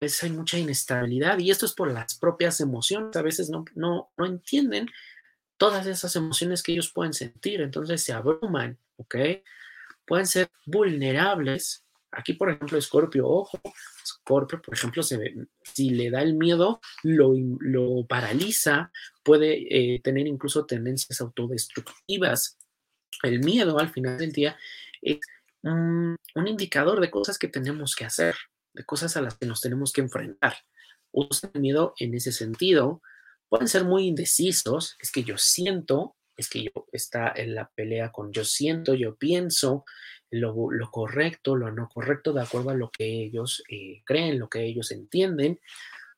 A 0.00 0.04
veces 0.04 0.22
hay 0.24 0.30
mucha 0.30 0.58
inestabilidad 0.58 1.38
y 1.38 1.50
esto 1.50 1.66
es 1.66 1.72
por 1.72 1.90
las 1.90 2.18
propias 2.18 2.60
emociones. 2.60 3.16
A 3.16 3.22
veces 3.22 3.50
no, 3.50 3.64
no, 3.74 4.10
no 4.16 4.26
entienden 4.26 4.88
todas 5.56 5.86
esas 5.86 6.14
emociones 6.16 6.62
que 6.62 6.72
ellos 6.72 6.92
pueden 6.92 7.12
sentir, 7.12 7.60
entonces 7.60 8.02
se 8.02 8.12
abruman, 8.12 8.78
¿ok? 8.96 9.16
Pueden 10.04 10.26
ser 10.26 10.50
vulnerables 10.66 11.84
Aquí, 12.16 12.34
por 12.34 12.50
ejemplo, 12.50 12.80
Scorpio, 12.80 13.28
ojo, 13.28 13.60
Scorpio, 14.06 14.62
por 14.62 14.74
ejemplo, 14.74 15.02
si 15.02 15.90
le 15.90 16.10
da 16.10 16.22
el 16.22 16.34
miedo, 16.34 16.80
lo, 17.02 18.06
paraliza, 18.06 18.92
puede 19.22 19.94
eh, 19.94 20.00
tener 20.00 20.26
incluso 20.26 20.64
tendencias 20.64 21.20
autodestructivas. 21.20 22.58
El 23.22 23.40
miedo, 23.40 23.78
al 23.78 23.90
final 23.90 24.18
del 24.18 24.32
día, 24.32 24.56
es 25.02 25.18
un, 25.62 26.16
indicador 26.34 27.00
de 27.00 27.10
cosas 27.10 27.38
que 27.38 27.48
tenemos 27.48 27.94
que 27.96 28.04
hacer, 28.04 28.36
de 28.74 28.84
cosas 28.84 29.16
a 29.16 29.22
las 29.22 29.38
que 29.38 29.46
nos 29.46 29.60
tenemos 29.60 29.92
que 29.92 30.00
enfrentar. 30.00 30.54
Usan 31.12 31.50
el 31.54 31.60
miedo 31.60 31.94
en 31.98 32.14
ese 32.14 32.32
sentido. 32.32 33.00
Pueden 33.48 33.68
ser 33.68 33.84
muy 33.84 34.06
indecisos, 34.06 34.96
es 35.00 35.12
que 35.12 35.22
yo 35.22 35.38
siento, 35.38 36.16
es 36.36 36.48
que 36.48 36.64
yo 36.64 36.86
está 36.92 37.32
en 37.34 37.54
la 37.54 37.70
pelea 37.74 38.10
con 38.10 38.32
yo 38.32 38.44
siento, 38.44 38.94
yo 38.94 39.16
pienso, 39.16 39.84
lo, 40.30 40.90
correcto, 40.90 41.54
lo 41.54 41.70
no 41.70 41.88
correcto, 41.88 42.32
de 42.32 42.42
acuerdo 42.42 42.70
a 42.70 42.74
lo 42.74 42.90
que 42.90 43.24
ellos 43.24 43.62
eh, 43.70 44.02
creen, 44.04 44.38
lo 44.38 44.48
que 44.48 44.64
ellos 44.64 44.90
entienden. 44.90 45.60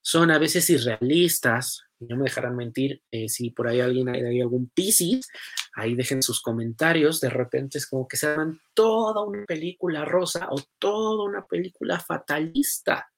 Son 0.01 0.31
a 0.31 0.38
veces 0.38 0.71
irrealistas, 0.71 1.86
no 2.01 2.17
me 2.17 2.25
dejarán 2.25 2.57
mentir, 2.57 3.03
eh, 3.11 3.29
si 3.29 3.51
por 3.51 3.69
ahí 3.69 3.81
alguien 3.81 4.09
hay, 4.09 4.41
algún 4.41 4.69
Piscis, 4.69 5.29
ahí 5.75 5.95
dejen 5.95 6.23
sus 6.23 6.41
comentarios, 6.41 7.21
de 7.21 7.31
repente 7.31 7.79
es 7.79 7.87
como 7.87 8.07
que 8.07 8.17
se 8.17 8.29
arman 8.29 8.61
toda 8.75 9.25
una 9.25 9.45
película 9.45 10.05
rosa 10.05 10.49
o 10.51 10.57
toda 10.79 11.25
una 11.25 11.47
película 11.47 11.99
fatalista. 12.01 13.11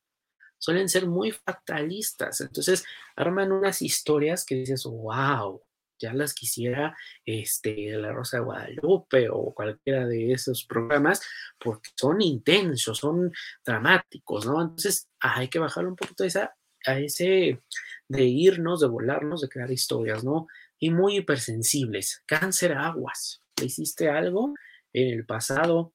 Suelen 0.59 0.89
ser 0.89 1.07
muy 1.07 1.33
fatalistas, 1.33 2.41
entonces 2.41 2.85
arman 3.17 3.53
unas 3.53 3.81
historias 3.83 4.45
que 4.45 4.57
dices, 4.57 4.85
wow, 4.85 5.63
ya 5.99 6.15
las 6.15 6.33
quisiera 6.33 6.97
este, 7.25 7.91
La 7.97 8.13
Rosa 8.13 8.39
de 8.39 8.45
Guadalupe 8.45 9.29
o 9.31 9.53
cualquiera 9.53 10.07
de 10.07 10.33
esos 10.33 10.65
programas, 10.65 11.21
porque 11.59 11.91
son 11.97 12.21
intensos, 12.23 12.99
son 12.99 13.33
dramáticos, 13.65 14.47
¿no? 14.47 14.61
Entonces 14.61 15.09
hay 15.21 15.49
que 15.49 15.59
bajar 15.59 15.87
un 15.87 15.97
poquito 15.97 16.25
esa, 16.25 16.55
a 16.89 16.99
ese 16.99 17.61
de 18.09 18.25
irnos, 18.25 18.81
de 18.81 18.89
volarnos, 18.89 19.43
de 19.43 19.49
crear 19.49 19.71
historias, 19.71 20.25
¿no? 20.25 20.47
Y 20.79 20.91
muy 20.91 21.19
hipersensibles. 21.19 22.23
Cáncer 22.27 22.73
aguas. 22.73 23.43
¿Le 23.59 23.67
hiciste 23.67 24.09
algo 24.09 24.55
en 24.93 25.19
el 25.19 25.27
pasado? 25.27 25.93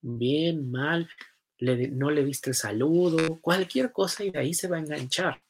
Bien, 0.00 0.70
mal, 0.70 1.08
no 1.60 2.10
le 2.10 2.24
diste 2.24 2.50
el 2.50 2.56
saludo, 2.56 3.38
cualquier 3.40 3.92
cosa 3.92 4.24
y 4.24 4.30
de 4.30 4.38
ahí 4.38 4.54
se 4.54 4.68
va 4.68 4.76
a 4.76 4.80
enganchar. 4.80 5.42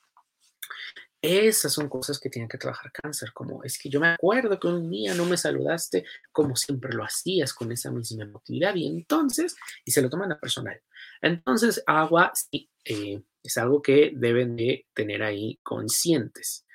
Esas 1.22 1.74
son 1.74 1.88
cosas 1.90 2.18
que 2.18 2.30
tiene 2.30 2.48
que 2.48 2.56
trabajar 2.56 2.90
cáncer, 2.92 3.32
como 3.34 3.62
es 3.62 3.78
que 3.78 3.90
yo 3.90 4.00
me 4.00 4.08
acuerdo 4.08 4.58
que 4.58 4.68
un 4.68 4.90
día 4.90 5.14
no 5.14 5.26
me 5.26 5.36
saludaste 5.36 6.06
como 6.32 6.56
siempre 6.56 6.94
lo 6.94 7.04
hacías 7.04 7.52
con 7.52 7.70
esa 7.70 7.90
misma 7.90 8.24
emotividad 8.24 8.74
y 8.74 8.86
entonces, 8.86 9.54
y 9.84 9.90
se 9.90 10.00
lo 10.00 10.08
toman 10.08 10.32
a 10.32 10.40
personal. 10.40 10.80
Entonces, 11.20 11.82
agua 11.86 12.32
sí, 12.34 12.70
eh, 12.86 13.22
es 13.42 13.58
algo 13.58 13.82
que 13.82 14.12
deben 14.14 14.56
de 14.56 14.86
tener 14.94 15.22
ahí 15.22 15.58
conscientes. 15.62 16.66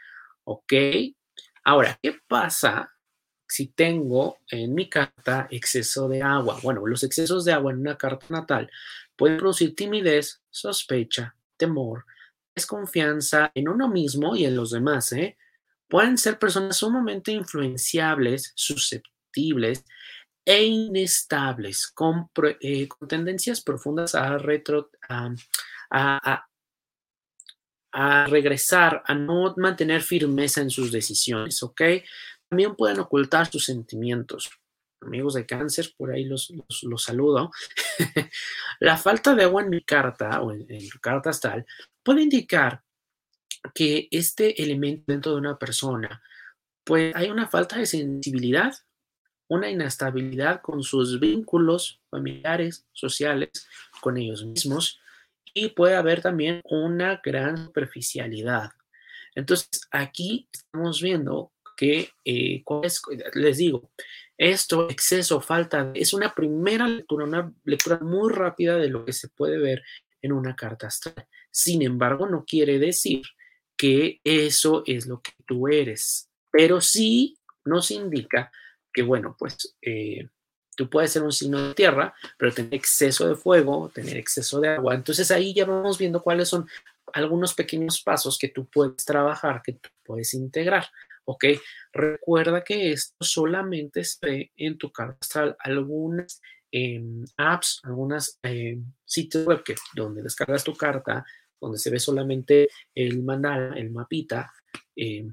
¿Ok? 0.43 0.73
Ahora, 1.63 1.97
¿qué 2.01 2.19
pasa 2.27 2.91
si 3.47 3.67
tengo 3.67 4.37
en 4.49 4.73
mi 4.73 4.89
carta 4.89 5.47
exceso 5.49 6.07
de 6.07 6.21
agua? 6.21 6.59
Bueno, 6.61 6.85
los 6.85 7.03
excesos 7.03 7.45
de 7.45 7.53
agua 7.53 7.71
en 7.71 7.79
una 7.79 7.97
carta 7.97 8.27
natal 8.29 8.69
pueden 9.15 9.37
producir 9.37 9.75
timidez, 9.75 10.41
sospecha, 10.49 11.35
temor, 11.57 12.05
desconfianza 12.53 13.51
en 13.53 13.69
uno 13.69 13.87
mismo 13.87 14.35
y 14.35 14.45
en 14.45 14.55
los 14.55 14.71
demás. 14.71 15.11
¿eh? 15.13 15.37
Pueden 15.87 16.17
ser 16.17 16.39
personas 16.39 16.77
sumamente 16.77 17.31
influenciables, 17.31 18.53
susceptibles 18.55 19.83
e 20.45 20.63
inestables, 20.63 21.87
con, 21.87 22.29
eh, 22.61 22.87
tendencias 23.07 23.61
profundas 23.61 24.15
a, 24.15 24.37
retro, 24.37 24.91
a, 25.09 26.47
regresar, 28.27 29.03
a 29.05 29.15
no 29.15 29.53
mantener 29.57 30.01
firmeza 30.01 30.61
en 30.61 30.69
sus 30.69 30.91
decisiones, 30.91 31.63
¿ok? 31.63 31.81
También 32.49 32.75
pueden 32.75 32.99
ocultar 32.99 33.49
sus 33.49 33.65
sentimientos. 33.65 34.49
Amigos 35.01 35.35
de 35.35 35.45
cáncer, 35.45 35.93
por 35.97 36.11
ahí 36.11 36.25
los, 36.25 36.51
los, 36.83 37.03
saludo. 37.03 37.51
la 38.79 38.97
falta 38.97 39.33
de 39.33 39.43
agua 39.43 39.63
en 39.63 39.69
mi 39.69 39.81
carta 39.81 40.41
o 40.41 40.51
en, 40.51 40.65
en 40.69 40.89
carta 41.01 41.31
puede 42.03 42.21
indicar 42.21 42.83
que 43.73 44.07
este 44.11 44.61
elemento 44.61 45.11
dentro 45.11 45.31
de 45.31 45.37
una 45.37 45.57
persona, 45.57 46.21
pues 46.83 47.15
hay 47.15 47.29
una 47.29 47.47
falta 47.47 47.77
de 47.77 47.85
sensibilidad, 47.85 48.73
una 49.47 49.69
inestabilidad 49.69 50.61
con 50.61 50.83
sus 50.83 51.19
vínculos 51.19 52.01
familiares, 52.09 52.85
sociales, 52.91 53.67
con 54.01 54.17
ellos 54.17 54.43
mismos, 54.43 54.99
y 55.55 55.69
puede 55.69 55.95
haber 55.95 56.21
también 56.21 56.61
una 56.65 57.21
gran 57.23 57.57
superficialidad. 57.65 58.69
Entonces, 59.33 59.69
aquí 59.89 60.47
estamos 60.51 61.01
viendo 61.01 61.53
que, 61.75 62.09
eh, 62.25 62.63
les 63.33 63.57
digo, 63.57 63.89
esto, 64.37 64.89
exceso, 64.89 65.39
falta, 65.39 65.91
es 65.93 66.13
una 66.13 66.33
primera 66.35 66.87
lectura, 66.87 67.25
una 67.25 67.53
lectura 67.63 67.99
muy 67.99 68.31
rápida 68.33 68.77
de 68.77 68.89
lo 68.89 69.05
que 69.05 69.13
se 69.13 69.29
puede 69.29 69.57
ver 69.57 69.81
en 70.21 70.33
una 70.33 70.55
carta 70.55 70.87
astral. 70.87 71.25
Sin 71.51 71.81
embargo, 71.81 72.27
no 72.27 72.43
quiere 72.45 72.77
decir 72.77 73.23
que 73.77 74.19
eso 74.23 74.83
es 74.85 75.07
lo 75.07 75.21
que 75.21 75.31
tú 75.47 75.67
eres, 75.69 76.29
pero 76.51 76.81
sí 76.81 77.37
nos 77.63 77.91
indica 77.91 78.51
que, 78.93 79.03
bueno, 79.03 79.35
pues 79.39 79.75
eh, 79.81 80.27
tú 80.75 80.89
puedes 80.89 81.11
ser 81.11 81.23
un 81.23 81.31
signo 81.31 81.69
de 81.69 81.73
tierra, 81.73 82.13
pero 82.37 82.53
tener 82.53 82.73
exceso 82.73 83.27
de 83.27 83.35
fuego, 83.35 83.91
tener 83.93 84.17
exceso 84.17 84.59
de 84.59 84.69
agua. 84.69 84.95
Entonces 84.95 85.31
ahí 85.31 85.53
ya 85.53 85.65
vamos 85.65 85.97
viendo 85.97 86.21
cuáles 86.21 86.49
son 86.49 86.67
algunos 87.13 87.53
pequeños 87.53 88.01
pasos 88.01 88.37
que 88.37 88.49
tú 88.49 88.65
puedes 88.65 89.05
trabajar, 89.05 89.61
que 89.63 89.73
tú 89.73 89.89
puedes 90.03 90.33
integrar. 90.33 90.85
¿Ok? 91.27 91.45
Recuerda 91.91 92.63
que 92.63 92.91
esto 92.91 93.15
solamente 93.19 94.03
se 94.03 94.17
ve 94.21 94.51
en 94.55 94.77
tu 94.77 94.91
carta 94.91 95.17
astral. 95.21 95.55
Algunas 95.59 96.39
em, 96.71 97.25
apps, 97.37 97.81
algunas 97.83 98.37
em, 98.43 98.85
sitios 99.05 99.45
web 99.45 99.63
que, 99.63 99.75
donde 99.95 100.21
descargas 100.21 100.63
tu 100.63 100.75
carta 100.75 101.25
donde 101.59 101.77
se 101.79 101.89
ve 101.89 101.99
solamente 101.99 102.69
el 102.93 103.23
mandala, 103.23 103.75
el 103.75 103.89
mapita, 103.89 104.53
eh, 104.95 105.27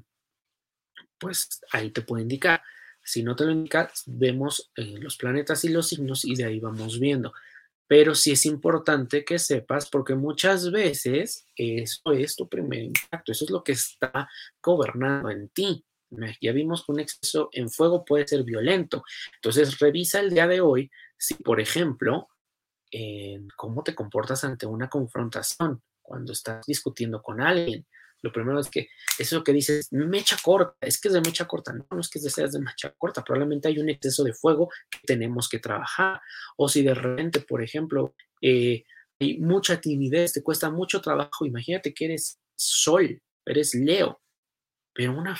pues 1.17 1.61
ahí 1.71 1.91
te 1.91 2.01
puede 2.01 2.23
indicar. 2.23 2.61
Si 3.03 3.23
no 3.23 3.35
te 3.35 3.45
lo 3.45 3.51
indica, 3.51 3.91
vemos 4.05 4.71
eh, 4.75 4.95
los 4.99 5.17
planetas 5.17 5.63
y 5.65 5.69
los 5.69 5.89
signos 5.89 6.25
y 6.25 6.35
de 6.35 6.45
ahí 6.45 6.59
vamos 6.59 6.99
viendo. 6.99 7.33
Pero 7.87 8.15
sí 8.15 8.31
es 8.31 8.45
importante 8.45 9.25
que 9.25 9.37
sepas, 9.39 9.89
porque 9.89 10.15
muchas 10.15 10.71
veces 10.71 11.47
eso 11.55 12.11
es 12.13 12.35
tu 12.35 12.47
primer 12.47 12.83
impacto, 12.83 13.31
eso 13.31 13.45
es 13.45 13.51
lo 13.51 13.63
que 13.63 13.73
está 13.73 14.29
gobernando 14.61 15.29
en 15.29 15.49
ti. 15.49 15.85
Ya 16.41 16.51
vimos 16.51 16.85
que 16.85 16.91
un 16.91 16.99
exceso 16.99 17.49
en 17.51 17.69
fuego 17.69 18.05
puede 18.05 18.27
ser 18.27 18.43
violento. 18.43 19.03
Entonces, 19.35 19.79
revisa 19.79 20.19
el 20.19 20.29
día 20.29 20.47
de 20.47 20.61
hoy 20.61 20.91
si, 21.17 21.33
por 21.35 21.59
ejemplo, 21.59 22.29
cómo 23.55 23.83
te 23.83 23.95
comportas 23.95 24.43
ante 24.43 24.65
una 24.65 24.89
confrontación 24.89 25.81
cuando 26.01 26.33
estás 26.33 26.65
discutiendo 26.65 27.21
con 27.21 27.41
alguien. 27.41 27.85
Lo 28.23 28.31
primero 28.31 28.57
es 28.57 28.69
que 28.69 28.87
eso 29.19 29.43
que 29.43 29.51
dices, 29.51 29.91
mecha 29.91 30.37
corta, 30.41 30.75
es 30.79 30.99
que 30.99 31.09
es 31.09 31.13
de 31.13 31.21
mecha 31.21 31.45
corta, 31.45 31.73
no, 31.73 31.85
no 31.91 31.99
es 31.99 32.09
que 32.09 32.19
seas 32.19 32.53
de 32.53 32.59
mecha 32.59 32.93
corta, 32.97 33.21
probablemente 33.21 33.67
hay 33.67 33.79
un 33.79 33.89
exceso 33.89 34.23
de 34.23 34.33
fuego 34.33 34.69
que 34.89 34.99
tenemos 35.05 35.49
que 35.49 35.59
trabajar. 35.59 36.21
O 36.55 36.69
si 36.69 36.83
de 36.83 36.93
repente, 36.93 37.41
por 37.41 37.61
ejemplo, 37.61 38.15
eh, 38.41 38.85
hay 39.19 39.39
mucha 39.39 39.79
timidez, 39.81 40.31
te 40.31 40.41
cuesta 40.41 40.69
mucho 40.69 41.01
trabajo, 41.01 41.45
imagínate 41.45 41.93
que 41.93 42.05
eres 42.05 42.39
sol, 42.55 43.21
eres 43.45 43.75
Leo, 43.75 44.21
pero 44.93 45.17
una, 45.17 45.35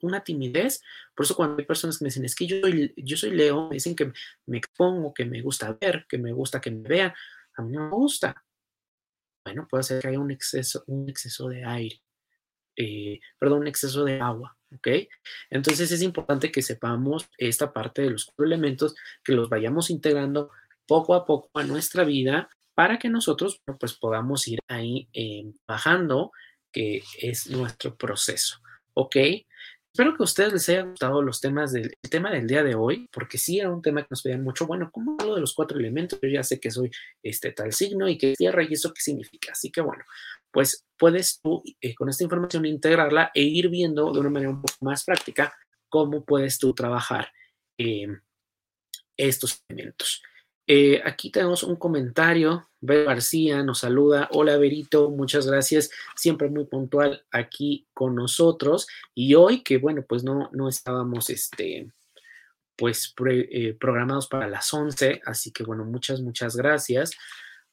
una, 0.00 0.22
timidez, 0.22 0.80
por 1.16 1.24
eso 1.24 1.34
cuando 1.34 1.56
hay 1.58 1.64
personas 1.64 1.98
que 1.98 2.04
me 2.04 2.08
dicen, 2.08 2.24
es 2.24 2.36
que 2.36 2.46
yo, 2.46 2.58
yo 2.96 3.16
soy 3.16 3.30
Leo, 3.30 3.68
me 3.68 3.74
dicen 3.74 3.96
que 3.96 4.12
me 4.46 4.58
expongo, 4.58 5.12
que 5.12 5.24
me 5.24 5.42
gusta 5.42 5.76
ver, 5.80 6.06
que 6.08 6.18
me 6.18 6.32
gusta 6.32 6.60
que 6.60 6.70
me 6.70 6.88
vean, 6.88 7.12
a 7.56 7.62
mí 7.62 7.72
no 7.72 7.88
me 7.88 7.90
gusta, 7.90 8.44
bueno, 9.44 9.66
puede 9.68 9.82
ser 9.82 10.02
que 10.02 10.08
haya 10.08 10.20
un 10.20 10.30
exceso, 10.30 10.84
un 10.86 11.08
exceso 11.08 11.48
de 11.48 11.64
aire, 11.64 12.00
eh, 12.76 13.20
perdón, 13.38 13.60
un 13.60 13.66
exceso 13.66 14.04
de 14.04 14.20
agua, 14.20 14.56
¿ok? 14.74 14.88
Entonces 15.50 15.90
es 15.90 16.02
importante 16.02 16.50
que 16.50 16.62
sepamos 16.62 17.28
esta 17.38 17.72
parte 17.72 18.02
de 18.02 18.10
los 18.10 18.26
cuatro 18.26 18.46
elementos, 18.46 18.94
que 19.24 19.32
los 19.32 19.48
vayamos 19.48 19.90
integrando 19.90 20.50
poco 20.86 21.14
a 21.14 21.24
poco 21.24 21.50
a 21.54 21.64
nuestra 21.64 22.04
vida 22.04 22.48
para 22.74 22.98
que 22.98 23.08
nosotros 23.08 23.60
pues 23.78 23.94
podamos 23.94 24.48
ir 24.48 24.60
ahí 24.68 25.08
eh, 25.12 25.52
bajando, 25.66 26.32
que 26.72 27.02
es 27.20 27.48
nuestro 27.50 27.96
proceso, 27.96 28.58
¿ok? 28.94 29.16
Espero 29.94 30.16
que 30.16 30.22
a 30.22 30.24
ustedes 30.24 30.52
les 30.54 30.68
haya 30.70 30.82
gustado 30.84 31.20
los 31.20 31.38
temas 31.38 31.70
del 31.70 31.92
tema 32.10 32.30
del 32.30 32.46
día 32.46 32.62
de 32.62 32.74
hoy, 32.74 33.10
porque 33.12 33.36
sí 33.36 33.60
era 33.60 33.70
un 33.70 33.82
tema 33.82 34.00
que 34.00 34.08
nos 34.08 34.22
pedían 34.22 34.42
mucho. 34.42 34.66
Bueno, 34.66 34.88
¿cómo 34.90 35.16
hablo 35.20 35.34
de 35.34 35.42
los 35.42 35.52
cuatro 35.52 35.78
elementos? 35.78 36.18
Yo 36.22 36.30
ya 36.30 36.42
sé 36.42 36.58
que 36.58 36.70
soy 36.70 36.90
este 37.22 37.52
tal 37.52 37.74
signo 37.74 38.08
y 38.08 38.16
que 38.16 38.32
es 38.32 38.38
tierra 38.38 38.62
y 38.64 38.72
eso 38.72 38.94
qué 38.94 39.02
significa. 39.02 39.52
Así 39.52 39.70
que 39.70 39.82
bueno, 39.82 40.02
pues 40.52 40.86
puedes 40.98 41.40
tú 41.40 41.62
eh, 41.80 41.94
con 41.94 42.08
esta 42.08 42.22
información 42.22 42.66
integrarla 42.66 43.32
e 43.34 43.42
ir 43.42 43.68
viendo 43.68 44.12
de 44.12 44.20
una 44.20 44.30
manera 44.30 44.52
un 44.52 44.60
poco 44.60 44.84
más 44.84 45.04
práctica 45.04 45.52
cómo 45.88 46.24
puedes 46.24 46.58
tú 46.58 46.72
trabajar 46.74 47.32
eh, 47.78 48.06
estos 49.16 49.64
elementos. 49.68 50.22
Eh, 50.66 51.02
aquí 51.04 51.30
tenemos 51.30 51.64
un 51.64 51.76
comentario. 51.76 52.68
Ver 52.80 53.06
García 53.06 53.62
nos 53.62 53.80
saluda. 53.80 54.28
Hola, 54.32 54.56
Berito, 54.58 55.10
muchas 55.10 55.46
gracias. 55.46 55.90
Siempre 56.14 56.48
muy 56.48 56.66
puntual 56.66 57.24
aquí 57.30 57.88
con 57.92 58.14
nosotros. 58.14 58.86
Y 59.14 59.34
hoy, 59.34 59.62
que 59.62 59.78
bueno, 59.78 60.04
pues 60.08 60.22
no, 60.22 60.50
no 60.52 60.68
estábamos, 60.68 61.30
este, 61.30 61.90
pues 62.76 63.12
programados 63.78 64.28
para 64.28 64.48
las 64.48 64.72
11. 64.72 65.20
Así 65.26 65.50
que 65.50 65.64
bueno, 65.64 65.84
muchas, 65.84 66.20
muchas 66.20 66.56
gracias. 66.56 67.12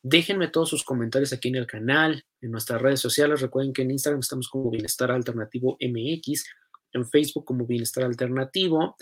Déjenme 0.02 0.48
todos 0.48 0.70
sus 0.70 0.84
comentarios 0.84 1.34
aquí 1.34 1.50
en 1.50 1.56
el 1.56 1.68
canal, 1.68 2.24
en 2.42 2.52
nuestras 2.52 2.82
redes 2.82 3.02
sociales. 3.02 3.42
Recuerden 3.42 3.74
que 3.74 3.82
en 3.82 3.92
Instagram 3.92 4.22
estamos 4.22 4.48
como 4.48 4.72
Bienestar 4.72 5.12
Alternativo 5.12 5.78
MX 5.82 6.46
en 6.94 7.06
Facebook 7.06 7.46
como 7.46 7.66
Bienestar 7.66 8.04
Alternativo. 8.04 8.96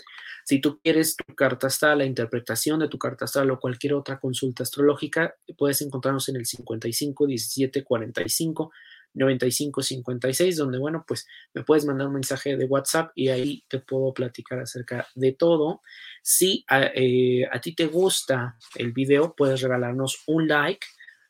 Si 0.44 0.60
tú 0.60 0.80
quieres 0.82 1.16
tu 1.16 1.34
carta 1.34 1.68
astral, 1.68 1.98
la 1.98 2.04
interpretación 2.04 2.80
de 2.80 2.88
tu 2.88 2.98
carta 2.98 3.26
astral 3.26 3.50
o 3.50 3.60
cualquier 3.60 3.94
otra 3.94 4.18
consulta 4.18 4.62
astrológica, 4.62 5.34
puedes 5.56 5.80
encontrarnos 5.82 6.28
en 6.28 6.36
el 6.36 6.46
55 6.46 7.26
17 7.26 7.84
45 7.84 8.72
95 9.14 9.82
56, 9.82 10.56
donde, 10.56 10.78
bueno, 10.78 11.04
pues 11.06 11.26
me 11.54 11.64
puedes 11.64 11.84
mandar 11.84 12.08
un 12.08 12.14
mensaje 12.14 12.56
de 12.56 12.64
WhatsApp 12.64 13.10
y 13.14 13.28
ahí 13.28 13.64
te 13.68 13.80
puedo 13.80 14.12
platicar 14.12 14.60
acerca 14.60 15.06
de 15.14 15.32
todo. 15.32 15.82
Si 16.22 16.64
eh, 16.70 17.46
a 17.50 17.60
ti 17.60 17.74
te 17.74 17.86
gusta 17.86 18.56
el 18.76 18.92
video, 18.92 19.34
puedes 19.36 19.60
regalarnos 19.60 20.22
un 20.26 20.48
like 20.48 20.86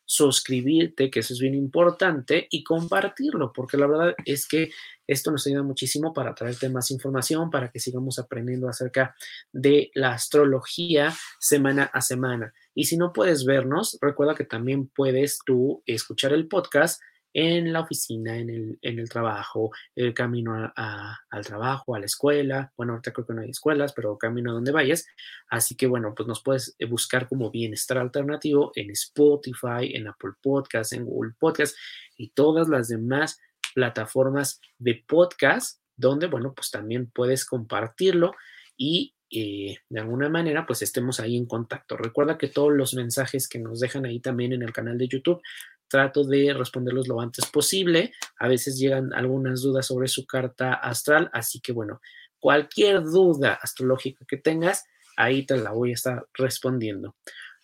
suscribirte, 0.09 1.11
que 1.11 1.19
eso 1.19 1.33
es 1.33 1.39
bien 1.39 1.53
importante, 1.53 2.47
y 2.49 2.63
compartirlo, 2.63 3.53
porque 3.53 3.77
la 3.77 3.85
verdad 3.85 4.15
es 4.25 4.47
que 4.47 4.71
esto 5.05 5.29
nos 5.29 5.45
ayuda 5.45 5.61
muchísimo 5.61 6.13
para 6.13 6.33
traerte 6.33 6.67
más 6.67 6.89
información, 6.89 7.51
para 7.51 7.69
que 7.69 7.79
sigamos 7.79 8.17
aprendiendo 8.17 8.67
acerca 8.67 9.15
de 9.51 9.91
la 9.93 10.13
astrología 10.13 11.13
semana 11.39 11.83
a 11.93 12.01
semana. 12.01 12.55
Y 12.73 12.85
si 12.85 12.97
no 12.97 13.13
puedes 13.13 13.45
vernos, 13.45 13.99
recuerda 14.01 14.33
que 14.33 14.45
también 14.45 14.87
puedes 14.87 15.39
tú 15.45 15.83
escuchar 15.85 16.33
el 16.33 16.47
podcast 16.47 16.99
en 17.33 17.71
la 17.71 17.81
oficina, 17.81 18.37
en 18.37 18.49
el, 18.49 18.79
en 18.81 18.99
el 18.99 19.09
trabajo, 19.09 19.71
el 19.95 20.13
camino 20.13 20.71
al 20.75 21.45
trabajo, 21.45 21.95
a 21.95 21.99
la 21.99 22.05
escuela. 22.05 22.71
Bueno, 22.75 22.93
ahorita 22.93 23.13
creo 23.13 23.27
que 23.27 23.33
no 23.33 23.41
hay 23.41 23.49
escuelas, 23.49 23.93
pero 23.93 24.17
camino 24.17 24.51
a 24.51 24.53
donde 24.53 24.71
vayas. 24.71 25.05
Así 25.49 25.75
que 25.75 25.87
bueno, 25.87 26.13
pues 26.15 26.27
nos 26.27 26.41
puedes 26.41 26.75
eh, 26.79 26.85
buscar 26.85 27.27
como 27.27 27.51
bienestar 27.51 27.97
alternativo 27.97 28.71
en 28.75 28.91
Spotify, 28.91 29.93
en 29.93 30.07
Apple 30.07 30.33
Podcast, 30.41 30.93
en 30.93 31.05
Google 31.05 31.33
Podcast 31.37 31.75
y 32.17 32.29
todas 32.29 32.67
las 32.67 32.87
demás 32.87 33.39
plataformas 33.73 34.59
de 34.77 35.03
podcast, 35.07 35.81
donde, 35.95 36.27
bueno, 36.27 36.53
pues 36.55 36.71
también 36.71 37.11
puedes 37.11 37.45
compartirlo 37.45 38.33
y 38.75 39.13
eh, 39.31 39.77
de 39.89 39.99
alguna 39.99 40.27
manera, 40.27 40.65
pues 40.65 40.81
estemos 40.81 41.19
ahí 41.19 41.37
en 41.37 41.45
contacto. 41.45 41.97
Recuerda 41.97 42.37
que 42.37 42.47
todos 42.47 42.73
los 42.73 42.95
mensajes 42.95 43.47
que 43.47 43.59
nos 43.59 43.79
dejan 43.79 44.05
ahí 44.05 44.19
también 44.19 44.53
en 44.53 44.63
el 44.63 44.73
canal 44.73 44.97
de 44.97 45.07
YouTube, 45.07 45.41
trato 45.89 46.23
de 46.23 46.53
responderlos 46.53 47.07
lo 47.07 47.19
antes 47.19 47.45
posible. 47.47 48.13
A 48.37 48.47
veces 48.47 48.77
llegan 48.77 49.13
algunas 49.13 49.61
dudas 49.61 49.87
sobre 49.87 50.07
su 50.07 50.25
carta 50.25 50.73
astral, 50.73 51.29
así 51.33 51.59
que 51.59 51.71
bueno, 51.71 51.99
cualquier 52.39 53.03
duda 53.03 53.59
astrológica 53.61 54.25
que 54.27 54.37
tengas, 54.37 54.85
ahí 55.17 55.45
te 55.45 55.57
la 55.57 55.71
voy 55.71 55.91
a 55.91 55.95
estar 55.95 56.25
respondiendo. 56.33 57.15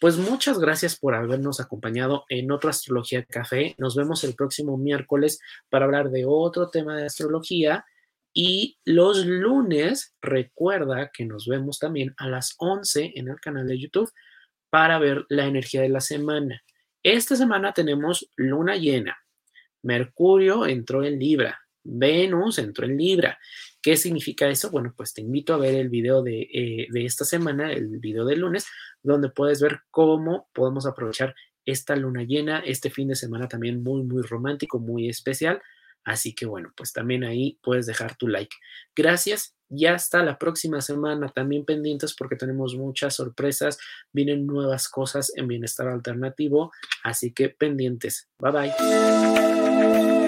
Pues 0.01 0.17
muchas 0.17 0.59
gracias 0.59 0.97
por 0.97 1.15
habernos 1.15 1.61
acompañado 1.61 2.25
en 2.27 2.51
otra 2.51 2.71
Astrología 2.71 3.23
Café. 3.23 3.75
Nos 3.77 3.95
vemos 3.95 4.25
el 4.25 4.35
próximo 4.35 4.77
miércoles 4.77 5.39
para 5.69 5.85
hablar 5.85 6.09
de 6.09 6.25
otro 6.27 6.69
tema 6.69 6.97
de 6.97 7.05
astrología. 7.05 7.85
Y 8.33 8.77
los 8.83 9.25
lunes, 9.25 10.13
recuerda 10.21 11.11
que 11.13 11.23
nos 11.23 11.47
vemos 11.47 11.79
también 11.79 12.13
a 12.17 12.27
las 12.27 12.55
11 12.57 13.13
en 13.15 13.29
el 13.29 13.39
canal 13.39 13.65
de 13.67 13.79
YouTube 13.79 14.11
para 14.69 14.99
ver 14.99 15.25
la 15.29 15.45
energía 15.45 15.81
de 15.81 15.89
la 15.89 16.01
semana. 16.01 16.61
Esta 17.05 17.35
semana 17.35 17.71
tenemos 17.71 18.31
luna 18.35 18.77
llena. 18.77 19.15
Mercurio 19.83 20.65
entró 20.65 21.03
en 21.03 21.19
Libra. 21.19 21.61
Venus 21.83 22.57
entró 22.57 22.87
en 22.87 22.97
Libra. 22.97 23.37
¿Qué 23.79 23.95
significa 23.95 24.49
eso? 24.49 24.71
Bueno, 24.71 24.91
pues 24.97 25.13
te 25.13 25.21
invito 25.21 25.53
a 25.53 25.57
ver 25.57 25.75
el 25.75 25.89
video 25.89 26.23
de, 26.23 26.49
eh, 26.51 26.87
de 26.89 27.05
esta 27.05 27.23
semana, 27.23 27.71
el 27.71 27.99
video 27.99 28.25
del 28.25 28.39
lunes, 28.39 28.65
donde 29.03 29.29
puedes 29.29 29.61
ver 29.61 29.81
cómo 29.91 30.49
podemos 30.51 30.87
aprovechar 30.87 31.35
esta 31.63 31.95
luna 31.95 32.23
llena, 32.23 32.57
este 32.65 32.89
fin 32.89 33.09
de 33.09 33.15
semana 33.15 33.47
también 33.47 33.83
muy, 33.83 34.01
muy 34.01 34.23
romántico, 34.23 34.79
muy 34.79 35.07
especial. 35.07 35.61
Así 36.03 36.33
que 36.33 36.47
bueno, 36.47 36.73
pues 36.75 36.91
también 36.91 37.23
ahí 37.23 37.59
puedes 37.61 37.85
dejar 37.85 38.15
tu 38.17 38.27
like. 38.27 38.55
Gracias 38.95 39.54
y 39.69 39.85
hasta 39.85 40.23
la 40.23 40.37
próxima 40.37 40.81
semana. 40.81 41.29
También 41.29 41.65
pendientes 41.65 42.15
porque 42.15 42.35
tenemos 42.35 42.75
muchas 42.75 43.15
sorpresas, 43.15 43.77
vienen 44.11 44.45
nuevas 44.45 44.89
cosas 44.89 45.31
en 45.35 45.47
bienestar 45.47 45.87
alternativo. 45.87 46.71
Así 47.03 47.33
que 47.33 47.49
pendientes. 47.49 48.27
Bye 48.39 48.51
bye. 48.51 50.24